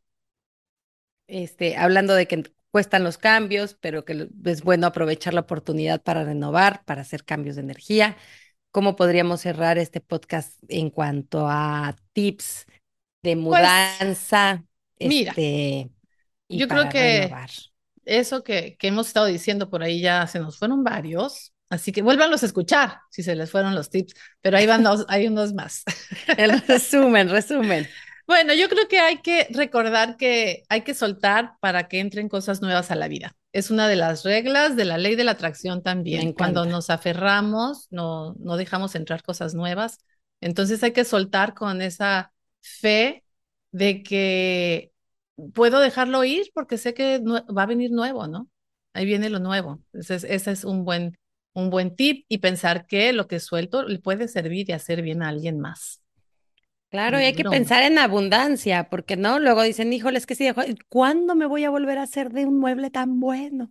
este, 1.31 1.77
hablando 1.77 2.15
de 2.15 2.27
que 2.29 2.45
cuestan 2.71 3.05
los 3.05 3.19
cambios, 3.19 3.75
pero 3.81 4.05
que 4.05 4.29
es 4.45 4.63
bueno 4.63 4.87
aprovechar 4.87 5.35
la 5.35 5.41
oportunidad 5.43 6.03
para 6.03 6.25
renovar, 6.25 6.85
para 6.85 7.03
hacer 7.03 7.25
cambios 7.25 7.57
de 7.57 7.63
energía. 7.63 8.17
¿Cómo 8.73 8.97
podríamos 8.97 9.41
cerrar 9.43 9.79
este 9.79 10.01
podcast 10.01 10.59
en 10.69 10.91
cuanto 10.91 11.47
a 11.49 11.97
tips 12.13 12.67
de 13.23 13.37
Pues, 13.49 13.71
mudanza, 14.01 14.65
mira, 15.03 15.35
este, 15.35 15.91
y 16.49 16.61
yo 16.61 16.69
creo 16.69 16.89
para 16.89 16.91
que 16.91 17.39
renovar? 17.39 17.51
eso 18.05 18.45
que, 18.45 18.77
que 18.79 18.89
hemos 18.89 19.09
estado 19.09 19.27
diciendo 19.27 19.71
por 19.71 19.83
ahí 19.83 20.01
ya 20.01 20.27
se 20.27 20.41
nos 20.41 20.59
fueron 20.59 20.85
varios, 20.85 21.55
así 21.71 21.93
que 21.93 22.03
vuélvanlos 22.03 22.43
a 22.43 22.47
escuchar 22.47 22.99
si 23.11 23.23
se 23.23 23.37
les 23.37 23.51
fueron 23.51 23.75
los 23.75 23.91
tips, 23.91 24.15
pero 24.41 24.57
ahí 24.59 24.67
van 24.67 24.83
dos, 24.85 25.07
hay 25.09 25.27
unos 25.29 25.53
más. 25.55 25.85
El 26.37 26.61
resumen, 26.67 27.29
resumen. 27.29 27.89
Bueno, 28.31 28.55
yo 28.55 28.69
creo 28.69 28.87
que 28.87 29.01
hay 29.01 29.23
que 29.23 29.49
recordar 29.51 30.17
que 30.17 30.63
hay 30.69 30.83
que 30.83 30.95
soltar 30.95 31.55
para 31.59 31.89
que 31.89 31.99
entren 31.99 32.29
cosas 32.29 32.63
nuevas 32.63 32.93
a 32.93 32.95
la 32.95 33.09
vida. 33.09 33.35
Es 33.51 33.73
una 33.73 33.89
de 33.89 33.97
las 33.97 34.23
reglas 34.23 34.77
de 34.77 34.85
la 34.85 34.99
ley 34.99 35.17
de 35.17 35.25
la 35.25 35.33
atracción 35.33 35.83
también. 35.83 36.33
Cuando 36.33 36.65
nos 36.65 36.91
aferramos, 36.91 37.89
no, 37.91 38.35
no 38.39 38.57
dejamos 38.57 38.95
entrar 38.95 39.25
cosas 39.25 39.55
nuevas. 39.55 39.99
Entonces 40.41 40.81
hay 40.85 40.93
que 40.93 41.03
soltar 41.03 41.55
con 41.55 41.83
esa 41.83 42.33
fe 42.61 43.25
de 43.73 44.05
que 44.05 44.93
puedo 45.53 45.81
dejarlo 45.81 46.23
ir 46.23 46.53
porque 46.55 46.79
sé 46.79 46.95
que 46.95 47.19
va 47.19 47.65
a 47.65 47.67
venir 47.67 47.91
nuevo, 47.91 48.29
¿no? 48.29 48.49
Ahí 48.93 49.07
viene 49.07 49.29
lo 49.29 49.41
nuevo. 49.41 49.81
Entonces, 49.87 50.23
ese 50.23 50.53
es 50.53 50.65
un 50.65 50.85
buen, 50.85 51.19
un 51.53 51.69
buen 51.69 51.97
tip 51.97 52.27
y 52.29 52.39
pensar 52.39 52.87
que 52.87 53.13
lo 53.13 53.27
que 53.27 53.41
suelto 53.41 53.83
le 53.83 53.99
puede 53.99 54.29
servir 54.29 54.71
y 54.71 54.73
hacer 54.73 55.03
bien 55.03 55.21
a 55.25 55.31
alguien 55.31 55.59
más. 55.59 56.01
Claro, 56.91 57.21
y 57.21 57.25
hay 57.25 57.35
que 57.35 57.45
pensar 57.45 57.83
en 57.85 57.99
abundancia, 57.99 58.89
porque 58.91 59.17
no, 59.17 59.39
luego 59.39 59.63
dicen, 59.63 59.93
híjole, 59.93 60.19
es 60.19 60.27
que 60.27 60.35
si 60.35 60.45
dejo, 60.45 60.63
¿cuándo 60.89 61.37
me 61.37 61.47
voy 61.47 61.63
a 61.65 61.71
volver 61.71 61.99
a 61.99 62.03
hacer 62.03 62.31
de 62.33 62.47
un 62.47 62.59
mueble 62.59 62.91
tan 62.91 63.21
bueno? 63.21 63.71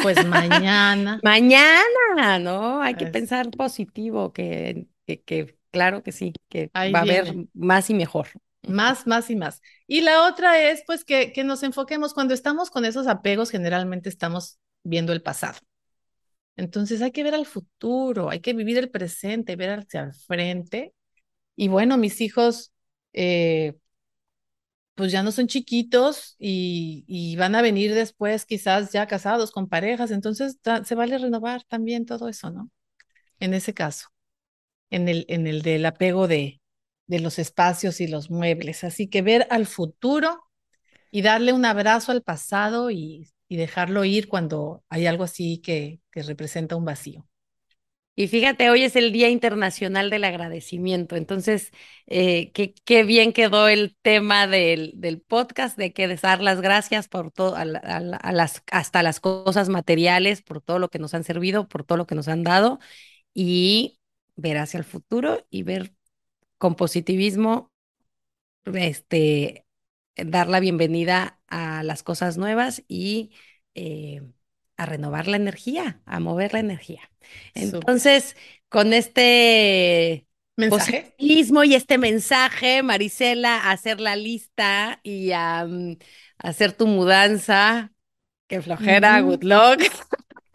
Pues 0.00 0.22
mañana. 0.22 1.20
Mañana, 1.22 2.38
¿no? 2.38 2.80
Hay 2.82 2.94
que 2.96 3.06
Es- 3.06 3.12
pensar 3.12 3.52
positivo, 3.52 4.32
que, 4.32 4.86
que, 5.06 5.22
que 5.22 5.58
claro 5.70 6.02
que 6.02 6.12
sí, 6.12 6.32
que 6.48 6.70
Ahí 6.72 6.94
va 6.94 7.00
a 7.00 7.02
haber 7.02 7.34
más 7.54 7.90
y 7.90 7.94
mejor. 7.94 8.28
Más, 8.66 9.06
más 9.06 9.30
y 9.30 9.36
más. 9.36 9.62
Y 9.86 10.02
la 10.02 10.26
otra 10.28 10.60
es, 10.70 10.82
pues, 10.86 11.04
que, 11.04 11.32
que 11.32 11.44
nos 11.44 11.62
enfoquemos 11.62 12.12
cuando 12.12 12.34
estamos 12.34 12.70
con 12.70 12.84
esos 12.84 13.06
apegos, 13.06 13.50
generalmente 13.50 14.08
estamos 14.08 14.58
viendo 14.84 15.12
el 15.12 15.22
pasado. 15.22 15.58
Entonces 16.56 17.02
hay 17.02 17.12
que 17.12 17.22
ver 17.22 17.34
al 17.34 17.46
futuro, 17.46 18.30
hay 18.30 18.40
que 18.40 18.52
vivir 18.54 18.78
el 18.78 18.90
presente, 18.90 19.56
ver 19.56 19.70
hacia 19.80 20.02
el 20.02 20.12
frente. 20.14 20.94
Y 21.60 21.66
bueno, 21.66 21.98
mis 21.98 22.20
hijos, 22.20 22.72
eh, 23.12 23.74
pues 24.94 25.10
ya 25.10 25.24
no 25.24 25.32
son 25.32 25.48
chiquitos 25.48 26.36
y, 26.38 27.34
van 27.36 27.56
a 27.56 27.62
venir 27.62 27.94
después, 27.94 28.46
quizás 28.46 28.92
ya 28.92 29.08
casados 29.08 29.50
con 29.50 29.68
parejas. 29.68 30.12
Entonces 30.12 30.58
se 30.84 30.94
vale 30.94 31.18
renovar 31.18 31.64
también 31.64 32.06
todo 32.06 32.28
eso, 32.28 32.50
¿no? 32.50 32.70
En 33.40 33.54
ese 33.54 33.74
caso, 33.74 34.08
en 34.90 35.08
el, 35.08 35.26
en 35.28 35.46
el 35.46 35.62
del 35.62 35.86
apego 35.86 36.28
de, 36.28 36.62
de 37.08 37.20
los 37.20 37.38
espacios 37.38 38.00
y 38.00 38.08
los 38.08 38.30
muebles. 38.30 38.84
Así 38.84 39.08
que 39.08 39.22
ver 39.22 39.46
al 39.50 39.66
futuro 39.66 40.44
y 41.12 41.22
darle 41.22 41.52
un 41.52 41.66
abrazo 41.66 42.12
al 42.12 42.22
pasado 42.22 42.90
y, 42.90 43.30
y 43.48 43.58
dejarlo 43.58 44.04
ir 44.04 44.28
cuando 44.28 44.84
hay 44.88 45.06
algo 45.06 45.24
así 45.24 45.58
que, 45.60 46.00
que 46.12 46.24
representa 46.24 46.76
un 46.76 46.86
vacío. 46.86 47.27
Y 48.18 48.26
fíjate, 48.26 48.68
hoy 48.68 48.82
es 48.82 48.96
el 48.96 49.12
Día 49.12 49.28
Internacional 49.28 50.10
del 50.10 50.24
Agradecimiento, 50.24 51.14
entonces, 51.14 51.70
eh, 52.08 52.50
qué, 52.52 53.04
bien 53.04 53.32
quedó 53.32 53.68
el 53.68 53.96
tema 54.02 54.48
del, 54.48 54.92
del 54.96 55.20
podcast, 55.20 55.78
de 55.78 55.92
que 55.92 56.08
dar 56.16 56.42
las 56.42 56.60
gracias 56.60 57.06
por 57.06 57.30
todo, 57.30 57.54
hasta 58.72 59.02
las 59.04 59.20
cosas 59.20 59.68
materiales, 59.68 60.42
por 60.42 60.60
todo 60.60 60.80
lo 60.80 60.88
que 60.90 60.98
nos 60.98 61.14
han 61.14 61.22
servido, 61.22 61.68
por 61.68 61.84
todo 61.84 61.96
lo 61.96 62.08
que 62.08 62.16
nos 62.16 62.26
han 62.26 62.42
dado, 62.42 62.80
y 63.34 64.00
ver 64.36 64.58
hacia 64.58 64.78
el 64.78 64.84
futuro 64.84 65.46
y 65.48 65.62
ver 65.62 65.94
con 66.58 66.74
positivismo, 66.74 67.72
este, 68.64 69.66
dar 70.16 70.48
la 70.48 70.60
bienvenida 70.60 71.40
a 71.48 71.84
las 71.84 72.02
cosas 72.02 72.36
nuevas 72.36 72.82
y 72.88 73.30
eh, 73.74 74.22
a 74.78 74.86
renovar 74.86 75.28
la 75.28 75.36
energía, 75.38 76.02
a 76.06 76.20
mover 76.20 76.54
la 76.54 76.60
energía. 76.60 77.10
Entonces, 77.54 78.36
con 78.70 78.94
este 78.94 80.26
¿Mensaje? 80.56 81.16
positivismo 81.18 81.64
y 81.64 81.74
este 81.76 81.98
mensaje, 81.98 82.82
Marisela, 82.84 83.58
a 83.64 83.72
hacer 83.72 84.00
la 84.00 84.16
lista 84.16 85.00
y 85.04 85.32
a, 85.32 85.66
mm, 85.66 85.98
hacer 86.38 86.72
tu 86.74 86.86
mudanza. 86.88 87.92
Qué 88.48 88.62
flojera, 88.62 89.20
good 89.22 89.44
luck. 89.44 89.82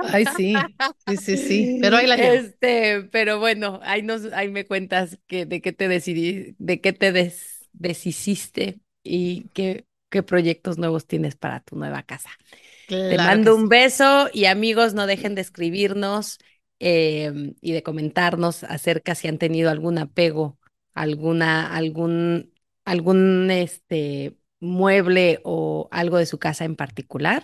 Ay, 0.02 0.26
sí, 0.26 0.80
sí, 0.98 1.18
sí, 1.18 1.38
sí, 1.38 1.76
pero 1.80 1.98
ahí 1.98 2.08
la 2.08 2.18
llevo. 2.18 2.38
Este, 2.38 3.04
pero 3.12 3.40
bueno, 3.40 3.80
ahí 3.84 4.02
nos, 4.04 4.26
ahí 4.34 4.50
me 4.50 4.66
cuentas 4.68 5.20
que 5.28 5.46
de 5.46 5.62
qué 5.62 5.74
te 5.74 5.88
decidí, 5.88 6.56
de 6.60 6.80
qué 6.82 6.94
te 6.94 7.12
des- 7.12 7.70
deshiciste 7.74 8.80
y 9.04 9.50
qué, 9.54 9.88
qué 10.10 10.22
proyectos 10.24 10.78
nuevos 10.78 11.08
tienes 11.08 11.36
para 11.36 11.60
tu 11.62 11.76
nueva 11.76 12.04
casa. 12.04 12.30
Te 13.08 13.20
mando 13.20 13.56
un 13.56 13.68
sí. 13.68 13.70
beso 13.70 14.30
y 14.34 14.46
amigos, 14.46 14.94
no 14.94 15.08
dejen 15.08 15.36
de 15.36 15.42
escribirnos 15.42 16.40
em, 16.80 17.56
y 17.62 17.72
de 17.74 17.84
comentarnos 17.84 18.64
acerca 18.64 19.16
si 19.16 19.28
han 19.28 19.38
tenido 19.38 19.70
algún 19.70 19.98
apego, 19.98 20.58
alguna, 20.94 21.74
algún, 21.76 22.54
algún 22.86 23.52
este 23.52 24.38
mueble 24.60 25.40
o 25.44 25.88
algo 25.92 26.18
de 26.18 26.26
su 26.26 26.40
casa 26.40 26.66
en 26.66 26.76
particular 26.76 27.44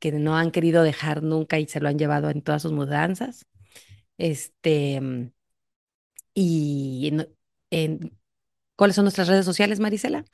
que 0.00 0.12
no 0.12 0.36
han 0.36 0.50
querido 0.52 0.82
dejar 0.82 1.22
nunca 1.22 1.58
y 1.58 1.66
se 1.68 1.80
lo 1.80 1.88
han 1.88 1.98
llevado 1.98 2.30
en 2.30 2.42
todas 2.42 2.62
sus 2.62 2.72
mudanzas. 2.72 3.46
Este, 4.18 5.00
y 6.34 7.08
en- 7.08 7.28
en- 7.70 8.18
¿cuáles 8.76 8.96
son 8.96 9.04
nuestras 9.06 9.28
redes 9.28 9.44
sociales, 9.46 9.80
Marisela? 9.80 10.24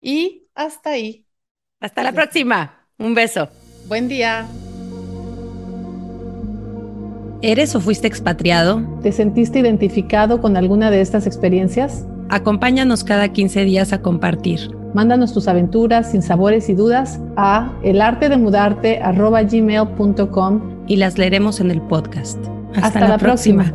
Y 0.00 0.46
hasta 0.54 0.90
ahí. 0.90 1.26
Hasta 1.80 2.04
la 2.04 2.12
próxima. 2.12 2.86
Un 2.98 3.16
beso. 3.16 3.48
Buen 3.88 4.06
día. 4.06 4.46
¿Eres 7.42 7.74
o 7.74 7.80
fuiste 7.80 8.06
expatriado? 8.06 9.00
¿Te 9.02 9.10
sentiste 9.10 9.58
identificado 9.58 10.40
con 10.40 10.56
alguna 10.56 10.92
de 10.92 11.00
estas 11.00 11.26
experiencias? 11.26 12.04
Acompáñanos 12.28 13.02
cada 13.02 13.32
15 13.32 13.64
días 13.64 13.92
a 13.92 14.02
compartir. 14.02 14.85
Mándanos 14.94 15.34
tus 15.34 15.48
aventuras, 15.48 16.10
sin 16.10 16.22
sabores 16.22 16.68
y 16.68 16.74
dudas 16.74 17.20
a 17.36 17.72
elartedemudarte.gmail.com 17.82 20.76
y 20.86 20.96
las 20.96 21.18
leeremos 21.18 21.60
en 21.60 21.70
el 21.70 21.80
podcast. 21.82 22.38
Hasta, 22.74 23.08
la 23.08 23.18
próxima. 23.18 23.72